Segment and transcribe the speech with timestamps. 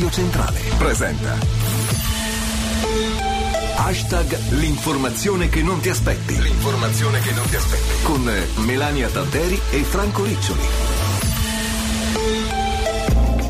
[0.00, 1.36] Radio Centrale presenta
[3.76, 6.40] Hashtag l'informazione che non ti aspetti.
[6.40, 8.02] L'informazione che non ti aspetti.
[8.04, 10.60] Con Melania Tanteri e Franco Riccioli.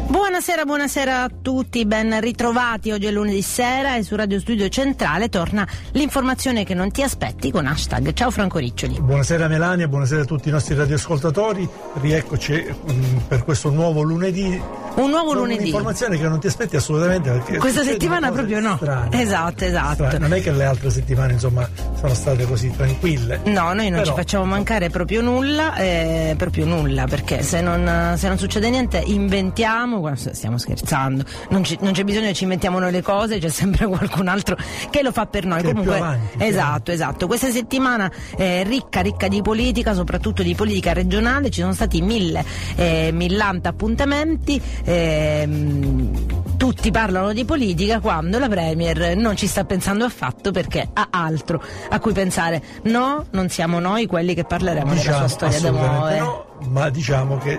[0.08, 2.90] Buonasera, buonasera a tutti, ben ritrovati.
[2.90, 7.52] Oggi è lunedì sera e su Radio Studio Centrale torna l'informazione che non ti aspetti
[7.52, 9.00] con hashtag Ciao Franco Riccioli.
[9.00, 11.68] Buonasera Melania, buonasera a tutti i nostri radioascoltatori.
[12.00, 15.60] Rieccoci um, per questo nuovo lunedì un nuovo lunedì.
[15.60, 18.76] Un'informazione che non ti aspetti assolutamente questa settimana proprio no.
[18.76, 20.04] Strane, esatto, esatto.
[20.06, 20.18] Strane.
[20.18, 21.68] Non è che le altre settimane insomma
[22.00, 23.40] sono state così tranquille.
[23.44, 24.04] No, noi non Però...
[24.04, 29.02] ci facciamo mancare proprio nulla, eh, proprio nulla, perché se non, se non, succede niente
[29.04, 33.50] inventiamo, stiamo scherzando, non, ci, non, c'è bisogno che ci inventiamo noi le cose, c'è
[33.50, 34.56] sempre qualcun altro
[34.88, 35.60] che lo fa per noi.
[35.60, 37.26] Che Comunque, avanti, esatto, esatto.
[37.26, 42.42] Questa settimana è ricca, ricca di politica, soprattutto di politica regionale, ci sono stati mille,
[42.76, 50.04] eh, millanta appuntamenti ehm, tutti parlano di politica quando la Premier non ci sta pensando
[50.04, 51.58] affatto perché ha altro
[51.88, 52.62] a cui pensare.
[52.82, 56.18] No, non siamo noi quelli che parleremo diciamo, della sua storia d'amore.
[56.18, 57.58] No, ma diciamo che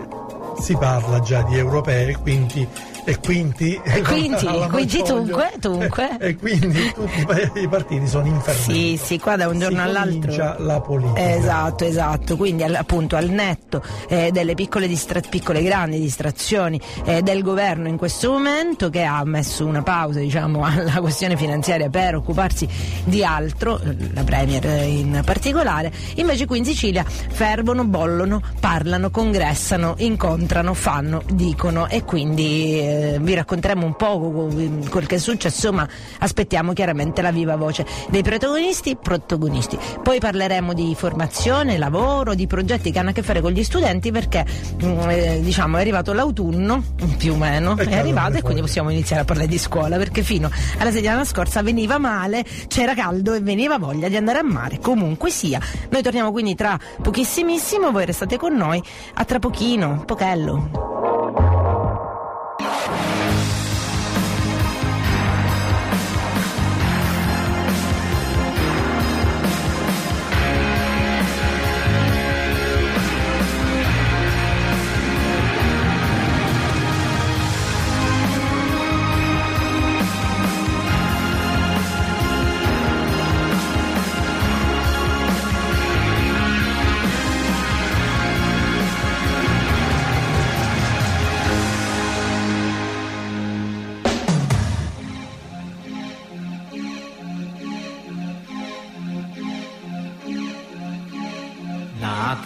[0.59, 2.68] si parla già di europee, quindi
[3.03, 6.09] e quindi, e quindi, quindi dunque, dunque.
[6.21, 7.25] E, quindi tutti
[7.59, 8.74] i partiti sono infermati.
[8.74, 10.56] Sì, sì, qua da un giorno si all'altro.
[10.59, 11.36] la politica.
[11.36, 12.36] Esatto, esatto.
[12.38, 17.98] Quindi appunto al netto eh, delle piccole, distra- piccole grandi distrazioni eh, del governo in
[17.98, 22.68] questo momento che ha messo una pausa diciamo alla questione finanziaria per occuparsi
[23.03, 23.80] di altro,
[24.13, 31.88] la Premier in particolare, invece qui in Sicilia fervono, bollono, parlano, congressano, incontrano, fanno, dicono
[31.88, 34.20] e quindi eh, eh, vi racconteremo un po'
[34.90, 35.88] quel che è successo, ma
[36.20, 39.78] aspettiamo chiaramente la viva voce dei protagonisti, protagonisti.
[40.04, 44.12] Poi parleremo di formazione, lavoro, di progetti che hanno a che fare con gli studenti
[44.12, 44.46] perché
[44.84, 46.84] mm, eh, diciamo è arrivato l'autunno,
[47.18, 50.22] più o meno, è, è arrivato e quindi possiamo iniziare a parlare di scuola perché
[50.22, 54.80] fino alla settimana scorsa veniva male, c'era caldo e veniva voglia di andare a mare.
[54.80, 55.60] Comunque sia,
[55.90, 58.82] noi torniamo quindi tra pochissimissimo, voi restate con noi,
[59.14, 61.11] a tra pochino, pochello.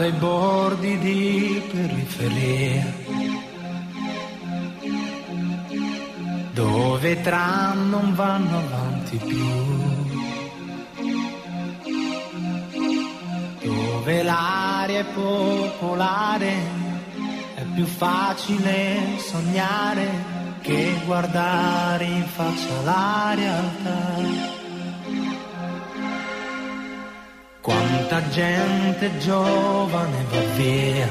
[0.05, 2.93] Ai bordi di periferia,
[6.53, 9.47] dove tram non vanno avanti più,
[13.63, 16.53] dove l'aria è popolare,
[17.55, 20.07] è più facile sognare
[20.61, 24.64] che guardare in faccia la realtà.
[27.65, 31.09] Quanta gente giovane va via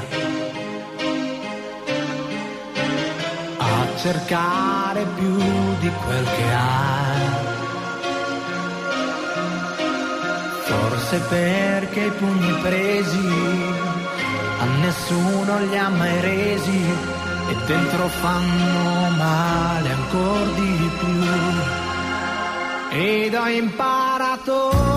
[3.57, 5.35] a cercare più
[5.81, 7.13] di quel che ha.
[10.63, 13.27] Forse perché i pugni presi
[14.59, 16.83] a nessuno li ha mai resi
[17.49, 21.21] e dentro fanno male ancora di più.
[22.97, 24.94] Ed ho imparato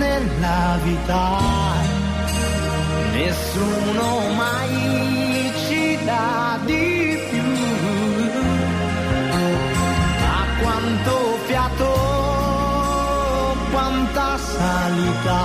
[0.00, 1.24] nella vita
[3.12, 4.08] nessuno
[4.40, 7.48] mai ci dà di più.
[10.22, 11.16] Ma quanto
[11.46, 11.92] fiato,
[13.72, 15.42] quanta salita,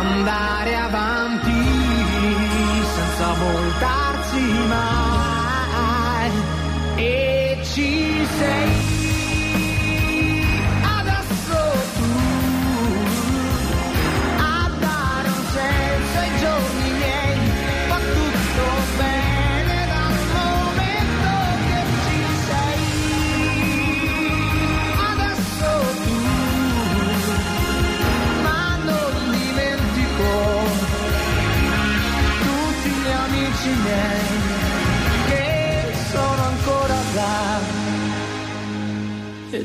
[0.00, 1.13] andare avanti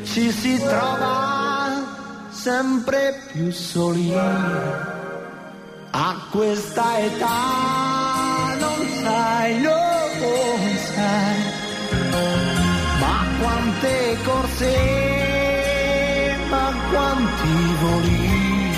[0.04, 1.84] ci si trova
[2.30, 4.14] sempre più soli.
[5.92, 11.38] A questa età non sai, non sai,
[13.00, 14.76] ma quante corse,
[16.50, 18.74] ma quanti voli,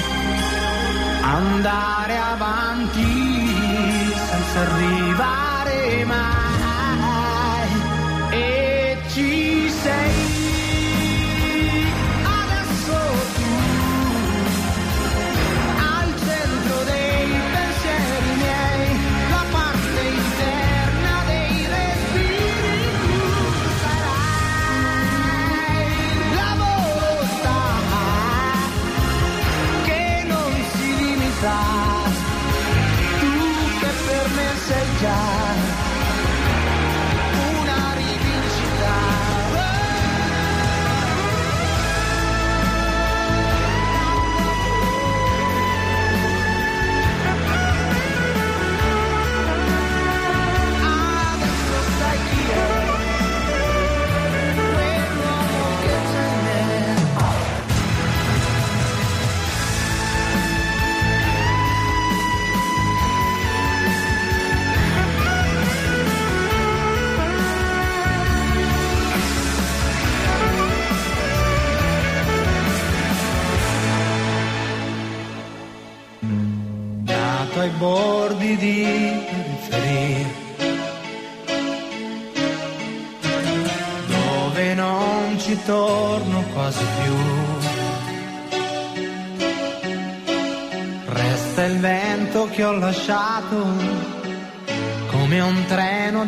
[1.22, 3.54] andare avanti
[4.16, 5.51] senza arrivare.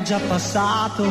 [0.04, 1.04] Già passato,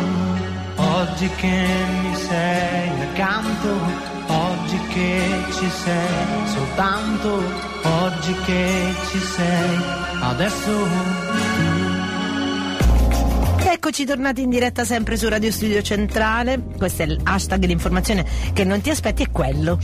[0.77, 1.67] oggi che
[2.03, 4.11] mi sei accanto.
[4.25, 5.21] Oggi che
[5.53, 7.43] ci sei, soltanto
[7.83, 9.79] oggi che ci sei,
[10.21, 10.71] adesso
[13.65, 16.63] Eccoci tornati in diretta sempre su Radio Studio Centrale.
[16.79, 19.79] Questo è l'hashtag l'informazione che non ti aspetti, è quello.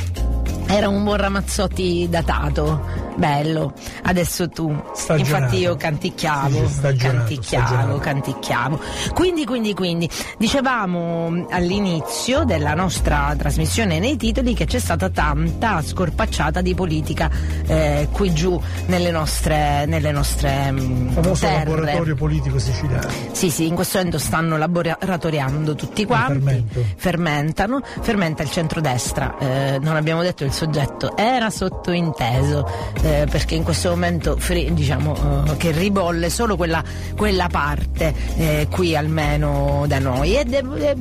[0.66, 2.84] Era un buon Ramazzotti datato,
[3.16, 3.72] bello.
[4.08, 4.74] Adesso tu.
[4.94, 5.36] Stagionato.
[5.36, 7.98] Infatti io canticchiavo, stagionato, canticchiavo, stagionato.
[7.98, 8.80] canticchiavo.
[9.12, 16.62] Quindi, quindi, quindi, dicevamo all'inizio della nostra trasmissione nei titoli che c'è stata tanta scorpacciata
[16.62, 17.30] di politica
[17.66, 21.64] eh, qui giù nelle nostre, nelle nostre mm, famoso terre.
[21.68, 23.08] laboratorio politico siciliano.
[23.32, 26.64] Sì, sì, in questo momento stanno laboratoriando tutti quanti.
[26.96, 27.82] Fermentano.
[28.00, 29.36] Fermenta il centrodestra.
[29.38, 31.14] Eh, non abbiamo detto il soggetto.
[31.14, 32.66] Era sottointeso.
[33.02, 33.97] eh, perché in questo momento
[34.38, 36.82] fri- diciamo eh, che ribolle solo quella,
[37.16, 40.36] quella parte eh, qui almeno da noi.
[40.36, 40.96] Ed, eh,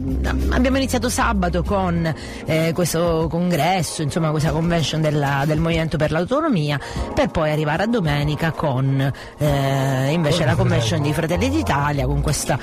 [0.49, 2.13] abbiamo iniziato sabato con
[2.45, 6.79] eh, questo congresso, insomma questa convention della- del Movimento per l'Autonomia,
[7.13, 12.57] per poi arrivare a domenica con eh, invece la convention di Fratelli d'Italia, con questo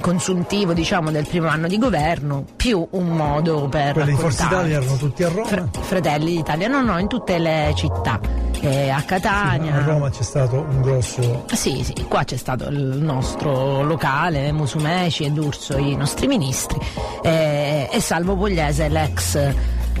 [0.00, 4.76] consuntivo diciamo del primo anno di governo, più un modo per Quelli di Forza Italia
[4.76, 5.46] erano tutti a Roma.
[5.46, 8.20] Fre- Fratelli d'Italia, no, no, in tutte le città,
[8.60, 8.90] eh,
[9.20, 9.74] Catania.
[9.74, 15.24] A Roma c'è stato un grosso Sì, sì, qua c'è stato il nostro locale, Musumeci
[15.24, 16.78] e D'Urso, i nostri ministri,
[17.22, 19.54] eh, e Salvo Pugliese, l'ex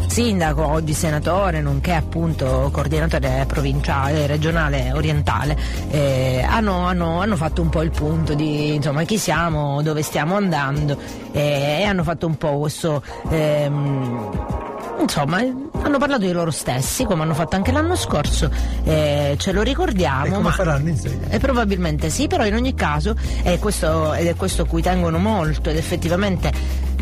[0.08, 5.56] sindaco, oggi senatore, nonché appunto coordinatore provinciale, regionale orientale,
[5.90, 10.36] eh, hanno, hanno- hanno fatto un po' il punto di insomma, chi siamo, dove stiamo
[10.36, 10.96] andando
[11.32, 13.02] eh, e hanno fatto un po' questo...
[13.30, 18.50] ehm, Insomma, eh, hanno parlato di loro stessi, come hanno fatto anche l'anno scorso,
[18.84, 20.38] eh, ce lo ricordiamo.
[20.38, 21.28] e ma- faranno in seguito.
[21.30, 25.18] eh, probabilmente sì, però in ogni caso è questo, ed è questo a cui tengono
[25.18, 26.50] molto ed effettivamente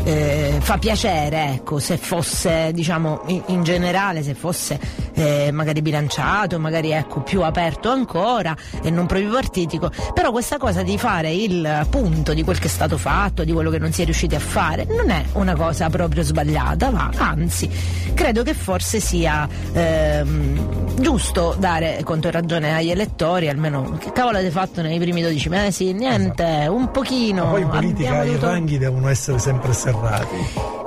[0.05, 4.79] eh, fa piacere, ecco, se fosse, diciamo, in, in generale, se fosse
[5.15, 10.83] eh, magari bilanciato, magari ecco, più aperto ancora e non proprio partitico, però questa cosa
[10.83, 14.03] di fare il punto di quel che è stato fatto, di quello che non si
[14.03, 17.67] è riusciti a fare, non è una cosa proprio sbagliata, ma anzi,
[18.13, 24.37] credo che forse sia ehm, giusto dare conto e ragione agli elettori, almeno che cavolo
[24.37, 25.93] avete fatto nei primi 12 mesi?
[25.93, 27.45] Niente, un pochino.
[27.45, 29.94] Ma poi in politica i dovuto- ranghi devono essere sempre serrati.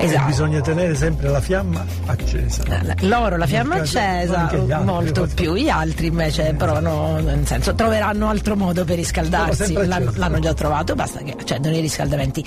[0.00, 0.22] Esatto.
[0.22, 2.62] E bisogna tenere sempre la fiamma accesa.
[3.00, 7.74] Loro la fiamma accesa, altri, molto cosa- più, gli altri invece però no, nel senso
[7.74, 12.44] troveranno altro modo per riscaldarsi, l'hanno, l'hanno già trovato, basta che accendono i riscaldamenti.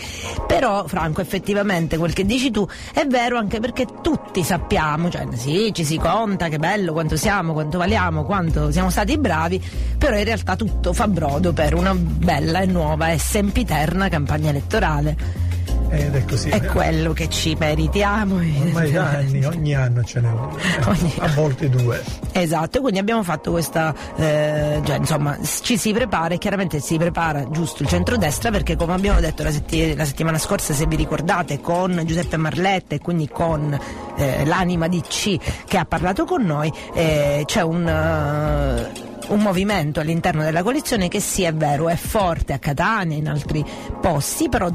[0.47, 5.71] Però Franco effettivamente quel che dici tu è vero anche perché tutti sappiamo, cioè sì
[5.73, 9.61] ci si conta che bello quanto siamo, quanto valiamo, quanto siamo stati bravi,
[9.97, 15.49] però in realtà tutto fa brodo per una bella e nuova e sempiterna campagna elettorale.
[15.91, 16.49] Ed è così.
[16.49, 18.35] È quello che ci meritiamo.
[18.35, 20.57] Ormai da anni, ogni anno ce n'è uno,
[20.87, 21.13] ogni...
[21.19, 22.01] a volte due.
[22.31, 27.49] Esatto, quindi abbiamo fatto questa, eh, cioè, insomma, ci si prepara e chiaramente si prepara
[27.49, 31.59] giusto il centrodestra perché come abbiamo detto la, setti- la settimana scorsa, se vi ricordate,
[31.59, 33.77] con Giuseppe Marletta e quindi con
[34.15, 38.93] eh, l'anima di C che ha parlato con noi, eh, c'è un...
[39.03, 43.19] Uh, un movimento all'interno della coalizione che sì è vero è forte a Catania e
[43.19, 43.63] in altri
[44.01, 44.69] posti però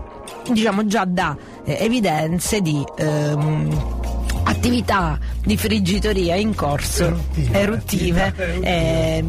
[0.50, 8.32] diciamo già dà eh, evidenze di ehm, attività di friggitoria in corso eruttive, eruttive.
[8.60, 9.24] Eh,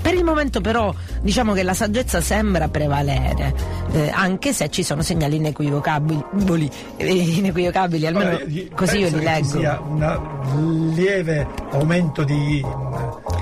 [0.00, 3.54] per il momento però diciamo che la saggezza sembra prevalere
[3.92, 9.44] eh, anche se ci sono segnali inequivocabili eh, inequivocabili almeno allora, così io li leggo
[9.46, 12.64] ci sia un lieve aumento di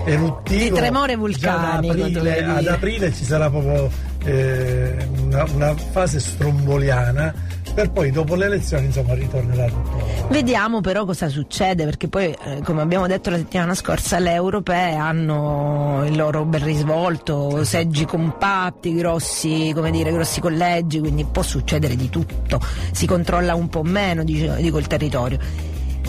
[0.07, 3.91] eh, eruttivo di tremore vulcanico ad aprile, ad aprile ci sarà proprio
[4.25, 7.35] eh, una, una fase stromboliana
[7.75, 10.29] per poi dopo le elezioni insomma ritornerà tutto.
[10.29, 14.95] Vediamo però cosa succede perché poi eh, come abbiamo detto la settimana scorsa le europee
[14.95, 21.97] hanno il loro bel risvolto, seggi compatti, grossi, come dire, grossi collegi, quindi può succedere
[21.97, 22.61] di tutto,
[22.91, 25.39] si controlla un po' meno dico, dico il territorio.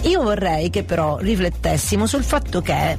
[0.04, 2.98] Io vorrei che però riflettessimo sul fatto che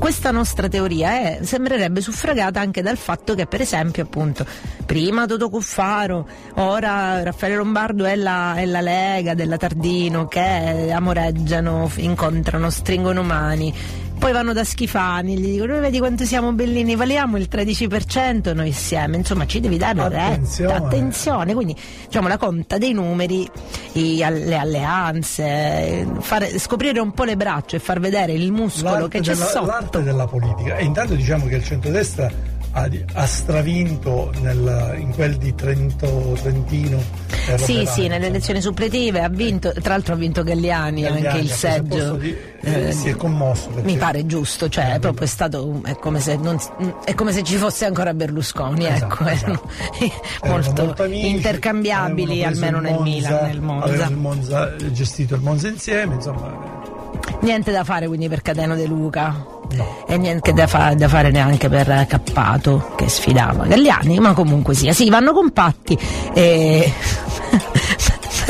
[0.00, 4.46] questa nostra teoria è, sembrerebbe suffragata anche dal fatto che per esempio appunto
[4.86, 11.90] prima Toto Cuffaro, ora Raffaele Lombardo e la, e la Lega della Tardino che amoreggiano,
[11.96, 13.72] incontrano, stringono mani
[14.20, 19.16] poi vanno da Schifani, gli dicono vedi quanto siamo bellini, valiamo il 13% noi insieme,
[19.16, 20.72] insomma ci devi dare attenzione.
[20.74, 21.74] retta, attenzione, quindi
[22.04, 23.50] diciamo la conta dei numeri,
[23.92, 29.08] i, le alleanze, fare, scoprire un po' le braccia e far vedere il muscolo l'arte
[29.08, 29.66] che c'è della, sotto.
[29.66, 32.30] L'arte della politica e intanto diciamo che il centrodestra
[32.72, 37.02] ha, stravinto nel, in quel di Trento, Trentino.
[37.56, 41.50] Sì, sì, nelle elezioni suppletive ha vinto, tra l'altro ha vinto Galliani, Galliani anche il
[41.50, 42.12] seggio.
[42.14, 43.70] Di, eh, eh, si è commosso.
[43.82, 46.58] Mi pare giusto, cioè è proprio stato, è come se, non,
[47.04, 49.70] è come se ci fosse ancora Berlusconi, esatto, ecco, esatto.
[50.46, 54.06] molto, molto amici, intercambiabili almeno nel Monza, Milan, nel Monza.
[54.06, 54.76] Il Monza.
[54.90, 56.78] gestito il Monza insieme, insomma.
[57.40, 59.58] Niente da fare quindi per Cateno De Luca.
[60.06, 64.92] E niente da, fa- da, fare neanche per Cappato che sfidava Galliani, ma comunque sia,
[64.92, 65.98] sì, vanno compatti.
[66.32, 66.92] E...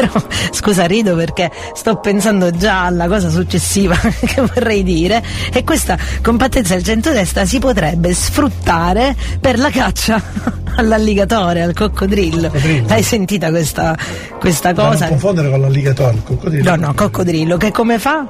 [0.01, 5.99] Però scusa, rido perché sto pensando già alla cosa successiva che vorrei dire e questa
[6.23, 10.21] compattezza del centrodestra si potrebbe sfruttare per la caccia
[10.77, 12.51] all'alligatore, al coccodrillo.
[12.89, 13.97] Hai sentita questa,
[14.39, 15.01] questa cosa?
[15.01, 16.71] non confondere con l'alligatore, il coccodrillo.
[16.71, 18.27] No, no, coccodrillo, che come fa?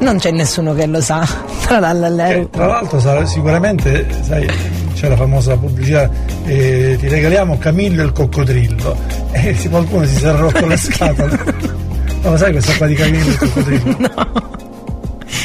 [0.00, 1.26] Non c'è nessuno che lo sa.
[1.66, 1.80] Tra,
[2.50, 4.46] tra l'altro sarà, sicuramente, sai,
[4.94, 6.10] c'è la famosa pubblicità,
[6.44, 9.22] eh, ti regaliamo Camillo il coccodrillo.
[9.34, 11.38] E eh, qualcuno si sarà rotto le scatole.
[12.22, 13.96] Ma lo sai questa qua di Camillo il coccodrillo?
[14.14, 14.73] No.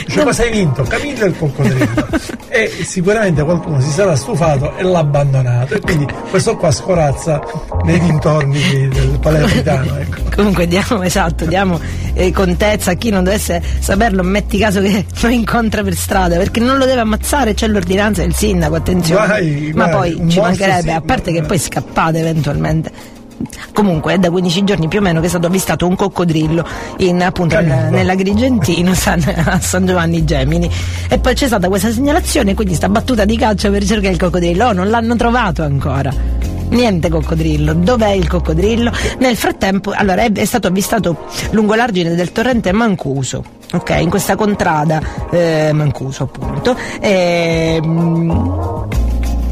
[0.06, 0.84] Dice, cosa hai vinto?
[0.84, 2.08] Camillo e il coccodrillo.
[2.50, 5.76] e sicuramente qualcuno si sarà stufato e l'ha abbandonato.
[5.76, 7.42] E quindi questo qua scorazza
[7.84, 9.98] nei dintorni del palermitano.
[9.98, 10.22] Ecco.
[10.36, 11.80] Comunque diamo esatto, diamo
[12.14, 16.60] eh, contezza a chi non dovesse saperlo, metti caso che lo incontra per strada, perché
[16.60, 19.28] non lo deve ammazzare, c'è l'ordinanza del sindaco, attenzione.
[19.28, 23.18] Vai, Ma vai, poi ci mancherebbe, a parte che poi scappate eventualmente
[23.74, 26.66] comunque è da 15 giorni più o meno che è stato avvistato un coccodrillo
[26.98, 30.70] in, appunto nella, nell'Agrigentino San, a San Giovanni Gemini
[31.10, 34.68] e poi c'è stata questa segnalazione quindi sta battuta di caccia per cercare il coccodrillo
[34.68, 37.74] oh, non l'hanno trovato ancora niente coccodrillo.
[37.74, 38.92] Dov'è il coccodrillo?
[39.20, 43.44] Nel frattempo, allora è, è stato avvistato lungo l'argine del torrente Mancuso.
[43.72, 46.76] Ok, in questa contrada eh, Mancuso appunto.
[47.00, 48.79] E, ehm,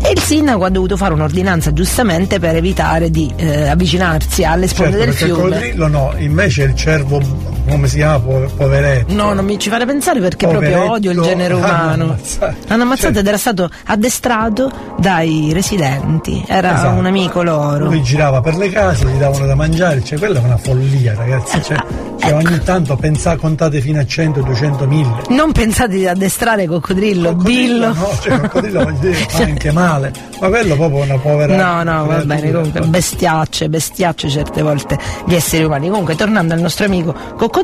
[0.08, 4.92] e il sindaco ha dovuto fare un'ordinanza giustamente per evitare di eh, avvicinarsi alle sponde
[4.92, 5.32] certo, del fiume.
[5.34, 7.22] Il coccodrillo no, invece il cervo,
[7.68, 9.14] come si chiama, poveretto.
[9.14, 12.04] No, non mi ci fare pensare perché poveretto, proprio odio il genere umano.
[12.06, 12.56] Ammazzato.
[12.68, 16.98] L'hanno ammazzato cioè, ed era stato addestrato dai residenti, era esatto.
[16.98, 17.86] un amico loro.
[17.86, 21.62] Lui girava per le case, gli davano da mangiare, cioè quella è una follia ragazzi.
[21.62, 21.78] Cioè,
[22.20, 22.36] cioè ecco.
[22.36, 25.22] ogni tanto pensate, contate fino a 100, 200 mila.
[25.30, 27.94] Non pensate di addestrare coccodrillo, coccodrillo billo.
[27.94, 31.56] No, cioè coccodrillo voglio dire, fa anche male ma quello proprio una povera.
[31.56, 35.90] No, no, va bene, comunque bestiacce, bestiacce certe volte gli esseri umani.
[35.90, 37.57] Comunque, tornando al nostro amico coccodrillo,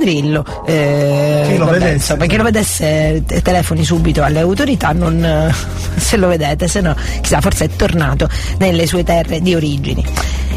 [0.66, 5.54] eh, chi lo vabbè, vedesse, insomma, chi lo vedesse telefoni subito alle autorità, non,
[5.96, 8.28] se lo vedete, se no, chissà, forse è tornato
[8.58, 10.06] nelle sue terre di origini.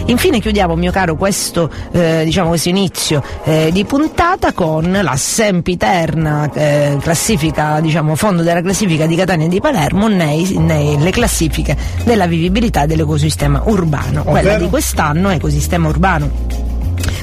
[0.06, 6.48] Infine chiudiamo, mio caro, questo, eh, diciamo, questo inizio eh, di puntata con la sempiterna
[6.52, 12.26] eh, classifica, diciamo, fondo della classifica di Catania e di Palermo nei, nelle classifiche della
[12.26, 14.22] vivibilità dell'ecosistema urbano.
[14.22, 16.74] Quella di quest'anno, ecosistema urbano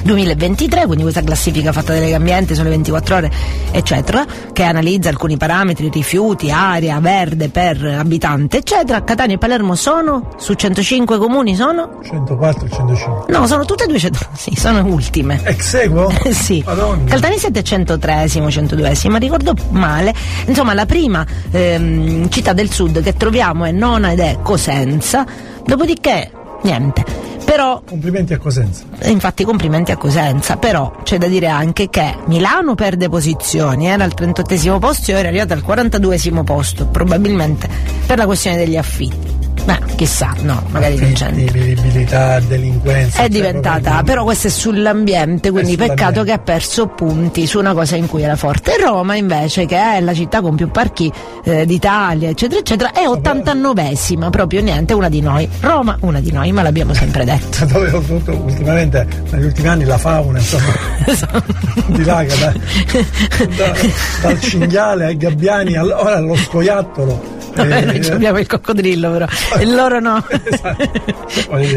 [0.04, 3.32] 2023, quindi questa classifica fatta da Legambiente sulle 24 ore,
[3.70, 9.02] eccetera, che analizza alcuni parametri, rifiuti, area, verde per abitante, eccetera.
[9.02, 12.00] Catania e Palermo sono su 105 comuni sono?
[12.04, 13.32] 104 105.
[13.32, 13.98] No, sono tutte e due,
[14.36, 15.40] sì, sono ultime.
[15.44, 16.12] Ex equo?
[16.30, 16.62] sì.
[16.64, 17.04] Madonna.
[17.04, 20.14] Caltanissette è 103 102 ricordo male.
[20.46, 25.24] Insomma, la prima ehm, città del sud che troviamo è nona ed è Cosenza.
[25.64, 26.30] Dopodiché,
[26.64, 27.04] niente.
[27.44, 28.84] Però, complimenti a Cosenza.
[29.04, 34.14] Infatti complimenti a Cosenza, però c'è da dire anche che Milano perde posizioni, era al
[34.14, 37.68] 38 posto e ora è arrivata al 42 posto, probabilmente
[38.06, 39.43] per la questione degli affitti.
[39.64, 41.32] Beh, chissà, no, magari non c'è.
[41.32, 43.22] Vivibilità, delinquenza.
[43.22, 47.72] È diventata, però questo è sull'ambiente, quindi è peccato che ha perso punti su una
[47.72, 48.76] cosa in cui era forte.
[48.76, 51.10] Roma invece, che è la città con più parchi
[51.44, 55.48] eh, d'Italia, eccetera, eccetera, è 89esima, proprio niente, una di noi.
[55.60, 57.64] Roma, una di noi, ma l'abbiamo sempre detto.
[57.72, 60.72] Dove ho avuto ultimamente, negli ultimi anni, la fauna, insomma,
[61.88, 62.52] di là, da,
[63.56, 63.72] da,
[64.20, 69.26] dal cinghiale ai gabbiani, ora allo scoiattolo eh, noi abbiamo il coccodrillo però
[69.58, 70.90] e loro no esatto.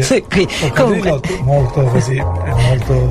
[0.00, 0.48] sì, qui.
[0.74, 1.20] Comunque.
[1.42, 2.22] molto così è
[2.68, 3.10] molto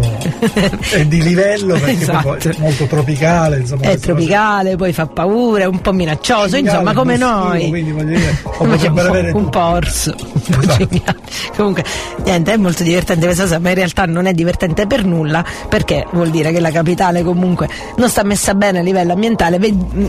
[0.92, 2.38] è di livello perché esatto.
[2.38, 4.76] è molto tropicale insomma, è tropicale cose.
[4.76, 9.32] poi fa paura è un po' minaccioso Cingale, insomma come noi quindi voglio dire un,
[9.32, 10.16] po', un po' orso
[10.62, 11.16] esatto.
[11.56, 11.84] comunque
[12.24, 16.06] niente è molto divertente questa cosa ma in realtà non è divertente per nulla perché
[16.12, 19.60] vuol dire che la capitale comunque non sta messa bene a livello ambientale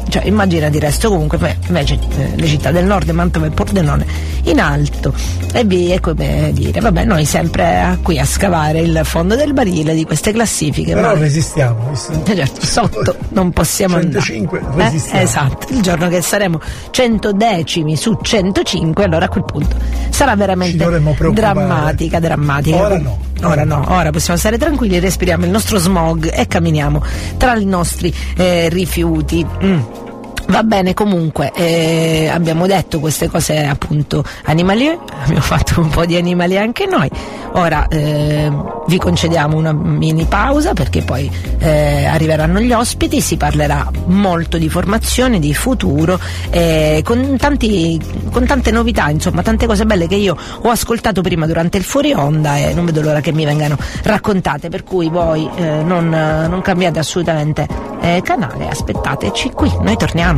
[0.08, 4.06] cioè immaginati il resto comunque invece eh, città del nord, Mantova e Pordenone,
[4.44, 5.12] in alto.
[5.52, 9.94] E vi è come dire, vabbè, noi sempre qui a scavare il fondo del barile
[9.94, 10.94] di queste classifiche.
[10.94, 11.18] Però ma...
[11.18, 11.96] resistiamo.
[12.28, 14.82] Eh, certo, sotto non possiamo 105, andare.
[14.84, 15.18] resistiamo.
[15.18, 19.76] Eh, esatto, il giorno che saremo 100 decimi su 105, allora a quel punto
[20.10, 20.84] sarà veramente
[21.32, 22.76] drammatica, drammatica.
[22.76, 23.18] Ora no.
[23.42, 27.02] Ora no, ora possiamo stare tranquilli, respiriamo il nostro smog e camminiamo
[27.36, 29.46] tra i nostri eh, rifiuti.
[29.62, 29.80] Mm.
[30.48, 36.16] Va bene, comunque eh, abbiamo detto queste cose appunto animali, abbiamo fatto un po' di
[36.16, 37.08] animali anche noi.
[37.52, 38.50] Ora eh,
[38.86, 44.70] vi concediamo una mini pausa perché poi eh, arriveranno gli ospiti, si parlerà molto di
[44.70, 50.34] formazione, di futuro, eh, con, tanti, con tante novità, insomma, tante cose belle che io
[50.62, 54.70] ho ascoltato prima durante il fuori onda e non vedo l'ora che mi vengano raccontate,
[54.70, 57.66] per cui voi eh, non, non cambiate assolutamente
[58.00, 60.37] eh, canale, aspettateci qui, noi torniamo.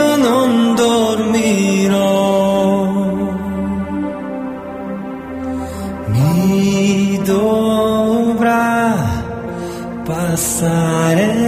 [10.61, 11.40] passare.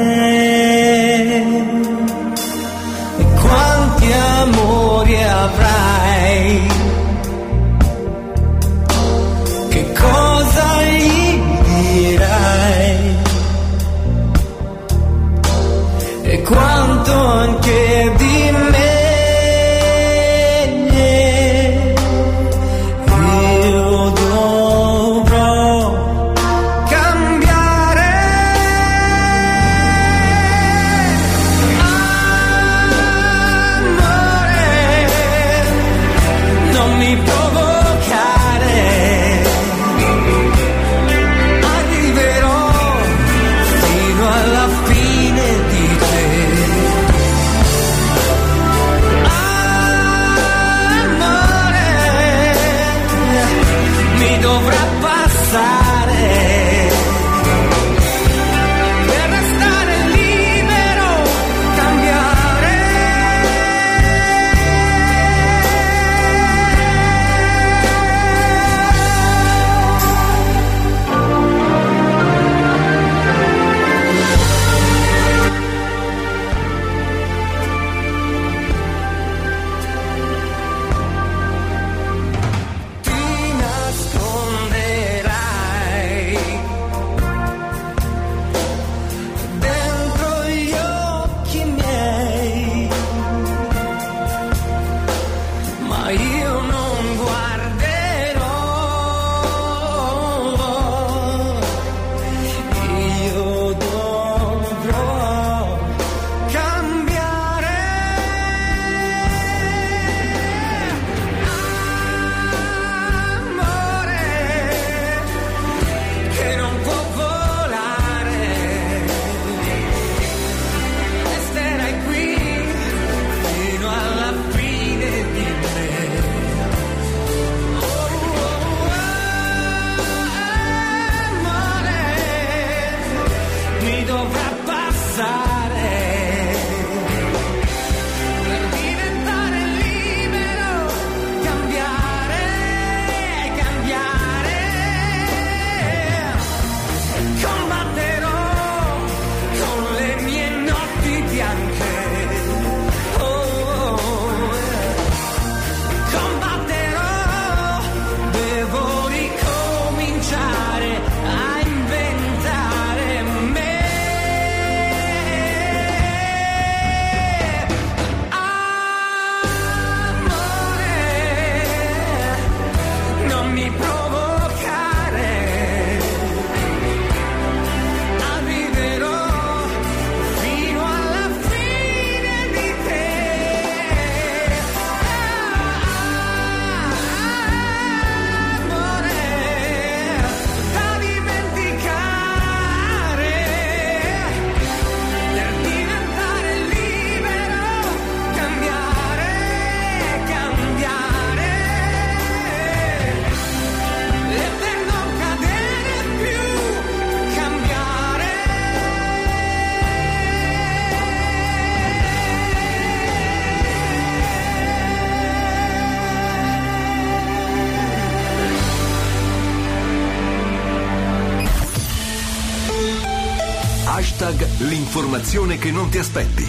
[224.95, 226.45] L'informazione che non ti aspetti.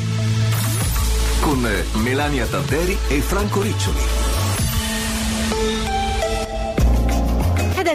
[1.41, 1.67] Con
[2.03, 4.34] Melania Tanteri e Franco Riccioli.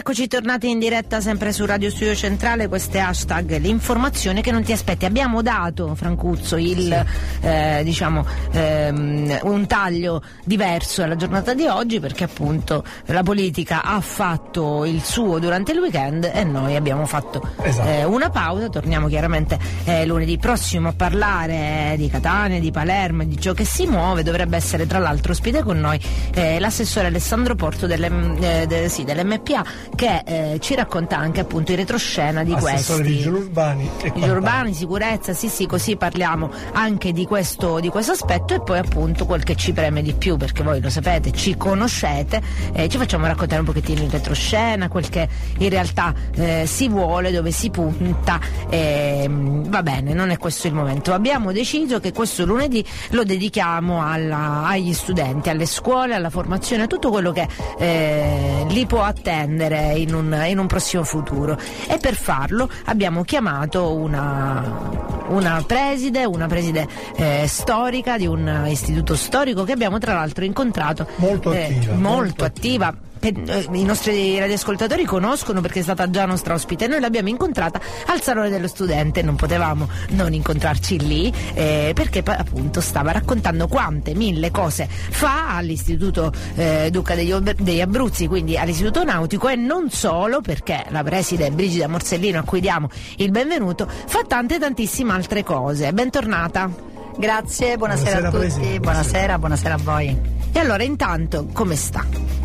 [0.00, 4.72] Eccoci tornati in diretta sempre su Radio Studio Centrale, queste hashtag, l'informazione che non ti
[4.72, 5.04] aspetti.
[5.04, 7.04] Abbiamo dato, Francuzzo, il,
[7.38, 7.46] sì.
[7.46, 14.00] eh, diciamo, ehm, un taglio diverso alla giornata di oggi perché appunto la politica ha
[14.00, 17.86] fatto il suo durante il weekend e noi abbiamo fatto esatto.
[17.86, 18.70] eh, una pausa.
[18.70, 23.86] Torniamo chiaramente eh, lunedì prossimo a parlare di Catania, di Palermo di ciò che si
[23.86, 24.22] muove.
[24.22, 26.00] Dovrebbe essere tra l'altro ospite con noi
[26.32, 28.10] eh, l'assessore Alessandro Porto delle,
[28.40, 33.02] eh, de, sì, dell'MPA che eh, ci racconta anche appunto in retroscena di Assessore questi.
[33.02, 38.12] vigili urbani e vigili urbani, sicurezza, sì sì, così parliamo anche di questo, di questo,
[38.12, 41.56] aspetto e poi appunto quel che ci preme di più, perché voi lo sapete, ci
[41.56, 42.40] conoscete,
[42.72, 47.30] eh, ci facciamo raccontare un pochettino in retroscena, quel che in realtà eh, si vuole,
[47.30, 51.12] dove si punta, ehm, va bene, non è questo il momento.
[51.12, 56.86] Abbiamo deciso che questo lunedì lo dedichiamo alla, agli studenti, alle scuole, alla formazione, a
[56.86, 57.46] tutto quello che
[57.78, 61.58] eh, li può attendere avere in un, in un prossimo futuro.
[61.88, 69.14] E per farlo abbiamo chiamato una, una preside, una preside eh, storica di un istituto
[69.14, 71.06] storico che abbiamo tra l'altro incontrato.
[71.16, 71.94] Molto eh, attiva.
[71.94, 72.86] molto, attiva.
[72.88, 76.86] attiva i nostri radioascoltatori conoscono perché è stata già nostra ospite.
[76.86, 82.80] Noi l'abbiamo incontrata al Salone dello Studente, non potevamo non incontrarci lì eh, perché appunto
[82.80, 89.48] stava raccontando quante mille cose fa all'Istituto eh, Duca degli, degli, Abruzzi, quindi all'Istituto Nautico
[89.48, 94.58] e non solo perché la preside Brigida Morsellino a cui diamo il benvenuto fa tante
[94.58, 95.92] tantissime altre cose.
[95.92, 96.88] Bentornata.
[97.18, 98.78] Grazie, buonasera, buonasera a tutti, buonasera.
[98.80, 100.18] buonasera, buonasera a voi.
[100.52, 102.39] E allora intanto come sta?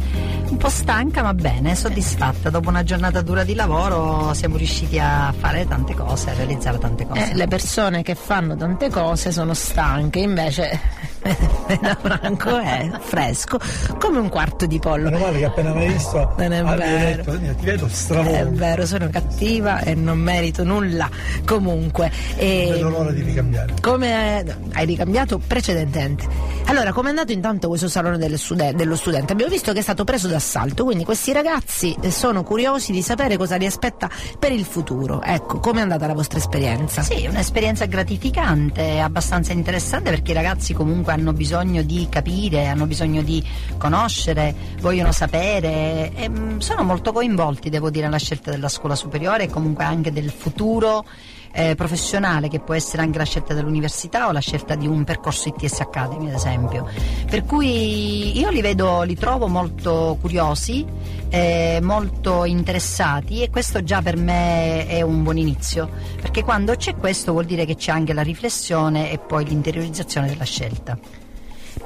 [0.49, 2.49] Un po' stanca ma bene, soddisfatta.
[2.49, 7.05] Dopo una giornata dura di lavoro siamo riusciti a fare tante cose, a realizzare tante
[7.05, 7.31] cose.
[7.31, 10.79] Eh, le persone che fanno tante cose sono stanche, invece
[12.01, 13.59] Franco è fresco
[13.99, 15.09] come un quarto di pollo.
[15.09, 17.23] Meno male che appena mai visto non è vero.
[17.23, 18.38] Detto, ti vedo stravolto.
[18.38, 21.09] È vero, sono cattiva e non merito nulla.
[21.45, 22.11] Comunque.
[22.35, 23.73] E, non vedo l'ora di ricambiare.
[23.81, 26.27] Come hai ricambiato precedentemente.
[26.65, 29.33] Allora, come è andato intanto questo salone studen- dello studente?
[29.33, 33.55] Abbiamo visto che è stato preso d'assalto, quindi questi ragazzi sono curiosi di sapere cosa
[33.55, 35.21] li aspetta per il futuro.
[35.21, 37.01] Ecco, come è andata la vostra esperienza?
[37.01, 43.21] Sì, un'esperienza gratificante, abbastanza interessante perché i ragazzi comunque hanno bisogno di capire, hanno bisogno
[43.21, 43.43] di
[43.78, 49.45] conoscere, vogliono sapere e mm, sono molto coinvolti, devo dire, nella scelta della scuola superiore
[49.45, 51.06] e comunque anche del futuro
[51.55, 55.47] eh, professionale che può essere anche la scelta dell'università o la scelta di un percorso
[55.47, 56.87] ITS Academy ad esempio.
[57.29, 60.85] Per cui io li vedo, li trovo molto curiosi,
[61.29, 65.89] eh, molto interessati e questo già per me è un buon inizio,
[66.19, 70.43] perché quando c'è questo vuol dire che c'è anche la riflessione e poi l'interiorizzazione della
[70.43, 70.97] scelta.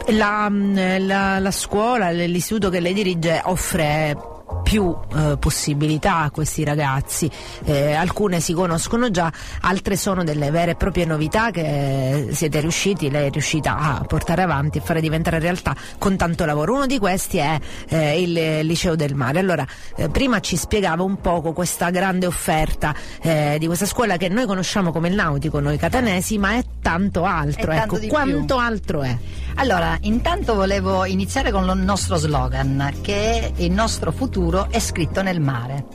[0.07, 7.29] La, la, la scuola, l'istituto che lei dirige offre più eh, possibilità a questi ragazzi.
[7.65, 13.09] Eh, alcune si conoscono già, altre sono delle vere e proprie novità che siete riusciti,
[13.09, 16.73] lei è riuscita a portare avanti e fare diventare realtà con tanto lavoro.
[16.73, 19.39] Uno di questi è eh, il Liceo del Mare.
[19.39, 24.29] Allora, eh, prima ci spiegava un poco questa grande offerta eh, di questa scuola che
[24.29, 27.71] noi conosciamo come il nautico, noi catanesi, ma è tanto altro.
[27.71, 29.17] È tanto ecco, quanto altro è?
[29.55, 35.39] Allora, intanto volevo iniziare con il nostro slogan, che il nostro futuro è scritto nel
[35.39, 35.85] mare.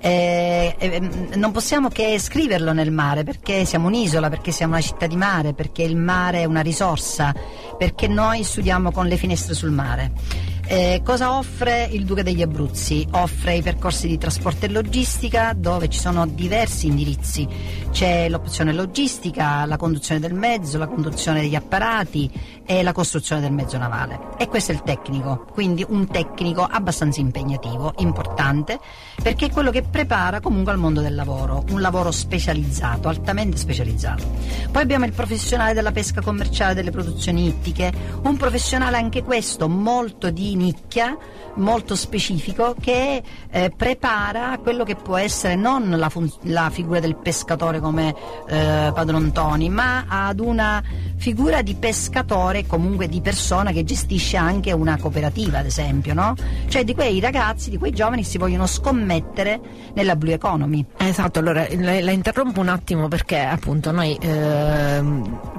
[0.00, 1.00] Eh, eh,
[1.34, 5.54] non possiamo che scriverlo nel mare perché siamo un'isola, perché siamo una città di mare,
[5.54, 7.34] perché il mare è una risorsa,
[7.76, 10.12] perché noi studiamo con le finestre sul mare.
[10.70, 13.08] Eh, cosa offre il Duca degli Abruzzi?
[13.12, 17.48] Offre i percorsi di trasporto e logistica dove ci sono diversi indirizzi.
[17.90, 22.30] C'è l'opzione logistica, la conduzione del mezzo, la conduzione degli apparati
[22.70, 24.20] e la costruzione del mezzo navale.
[24.36, 28.78] E questo è il tecnico, quindi un tecnico abbastanza impegnativo, importante,
[29.22, 34.22] perché è quello che prepara comunque al mondo del lavoro, un lavoro specializzato, altamente specializzato.
[34.70, 37.90] Poi abbiamo il professionale della pesca commerciale delle produzioni ittiche,
[38.24, 41.16] un professionale anche questo molto di nicchia,
[41.54, 47.16] molto specifico, che eh, prepara quello che può essere non la, fun- la figura del
[47.16, 48.14] pescatore come
[48.46, 50.82] eh, Padron Toni, ma ad una
[51.16, 56.34] figura di pescatore, comunque di persona che gestisce anche una cooperativa, ad esempio, no?
[56.68, 59.60] Cioè di quei ragazzi, di quei giovani che si vogliono scommettere
[59.94, 60.84] nella blue economy.
[60.96, 65.02] Esatto, allora la, la interrompo un attimo perché appunto noi eh,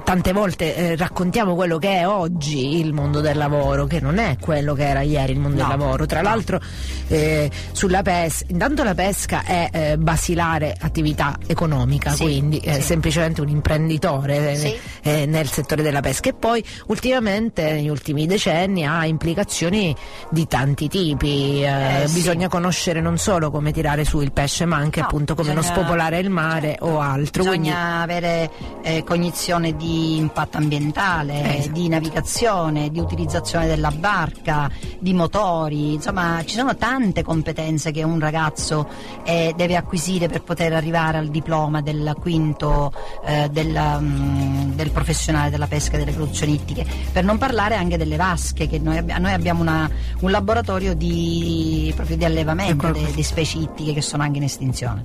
[0.04, 4.36] tante volte eh, raccontiamo quello che è oggi il mondo del lavoro, che non è
[4.40, 6.06] quello che era ieri il mondo No, del lavoro.
[6.06, 6.60] Tra l'altro
[7.08, 12.82] eh, sulla pesca, intanto la pesca è eh, basilare attività economica, Sì, quindi è sì.
[12.82, 14.76] semplicemente un imprenditore eh, Sì.
[15.02, 19.94] eh, nel settore della pesca e poi ultimamente negli ultimi decenni ha implicazioni
[20.30, 21.62] di tanti tipi.
[21.62, 22.14] eh, Eh, sì.
[22.14, 25.60] bisogna conoscere non solo come tirare su il pesce, ma anche No, appunto come non
[25.60, 27.44] bisogna- spopolare il mare certo, o altro.
[27.44, 28.50] Quindi Bisogna avere
[28.82, 31.72] eh, cognizione di impatto ambientale, Esatto.
[31.72, 38.18] di navigazione, di utilizzazione della barca, di motori, insomma ci sono tante competenze che un
[38.18, 38.88] ragazzo
[39.24, 42.92] eh, deve acquisire per poter arrivare al diploma del quinto
[43.24, 46.79] eh, del, mm, del professionale della pesca e delle produzioni ittiche,
[47.12, 49.90] per non parlare anche delle vasche, che noi, abbi- noi abbiamo una-
[50.20, 52.98] un laboratorio di, proprio di allevamento Ecco.
[52.98, 55.04] de- di specie ittiche che sono anche in estinzione.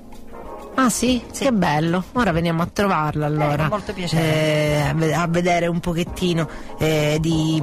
[0.78, 1.22] Ah sì?
[1.32, 1.44] Sì.
[1.44, 3.56] Che bello, ora veniamo a trovarla allora.
[3.56, 4.92] con molto piacere.
[4.94, 6.46] Eh, a vedere un pochettino
[6.78, 7.62] eh, di,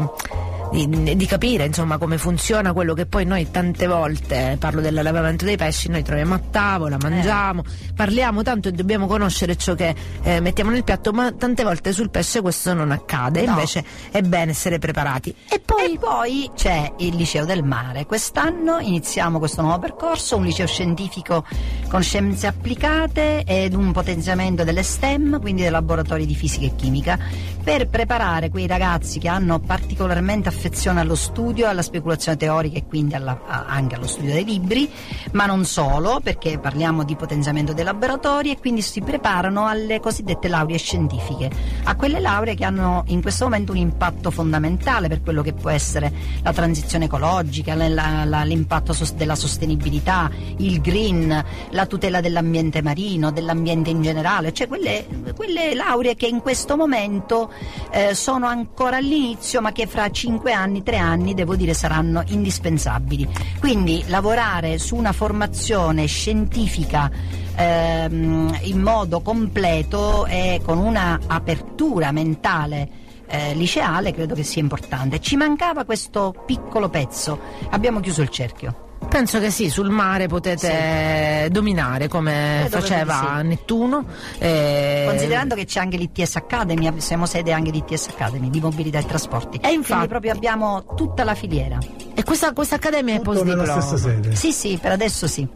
[0.74, 5.56] di- di capire insomma come funziona quello che poi noi tante volte, parlo dell'allevamento dei
[5.56, 7.64] pesci, noi troviamo a tavola, mangiamo,
[7.96, 12.10] parliamo tanto e dobbiamo conoscere ciò che eh, mettiamo nel piatto, ma tante volte sul
[12.10, 13.52] pesce questo non accade, No.
[13.52, 15.34] invece è bene essere preparati.
[15.50, 18.06] E Poi, poi c'è il liceo del mare.
[18.06, 21.46] Quest'anno iniziamo questo nuovo percorso, un liceo scientifico
[21.90, 27.18] con scienze applicate ed un potenziamento delle STEM, quindi dei laboratori di fisica e chimica,
[27.64, 33.15] per preparare quei ragazzi che hanno particolarmente affezione allo studio, alla speculazione teorica e quindi
[33.15, 34.89] alla- a- anche allo studio dei libri,
[35.34, 40.47] ma non solo, perché parliamo di potenziamento dei laboratori e quindi si preparano alle cosiddette
[40.47, 41.52] lauree scientifiche,
[41.84, 45.69] a quelle lauree che hanno in questo momento un impatto fondamentale per quello che può
[45.69, 52.82] essere la transizione ecologica, la- la- l'impatto sos- della sostenibilità, il green, la tutela dell'ambiente
[52.82, 57.52] marino, dell'ambiente in generale, cioè quelle, quelle lauree che in questo momento
[57.91, 63.28] eh, sono ancora all'inizio ma che fra 5 anni, 3 anni devo dire saranno indispensabili.
[63.60, 67.12] Quindi lavorare su una formazione scientifica
[67.56, 75.20] ehm, in modo completo e con una apertura mentale eh, liceale credo che sia importante.
[75.20, 77.39] Ci mancava questo piccolo pezzo,
[77.72, 78.83] abbiamo chiuso il cerchio.
[79.13, 84.06] Penso che sì, sul mare potete dominare come Credo faceva di Nettuno.
[84.39, 88.97] eh, Considerando che c'è anche l'ITS Academy, siamo sede anche di ITS Academy, di mobilità
[88.97, 89.58] e trasporti.
[89.58, 91.78] E infatti- Quindi proprio abbiamo tutta la filiera.
[92.15, 94.36] E questa, questa accademia è nella stessa sede.
[94.36, 95.47] Sì, sì, per adesso sì.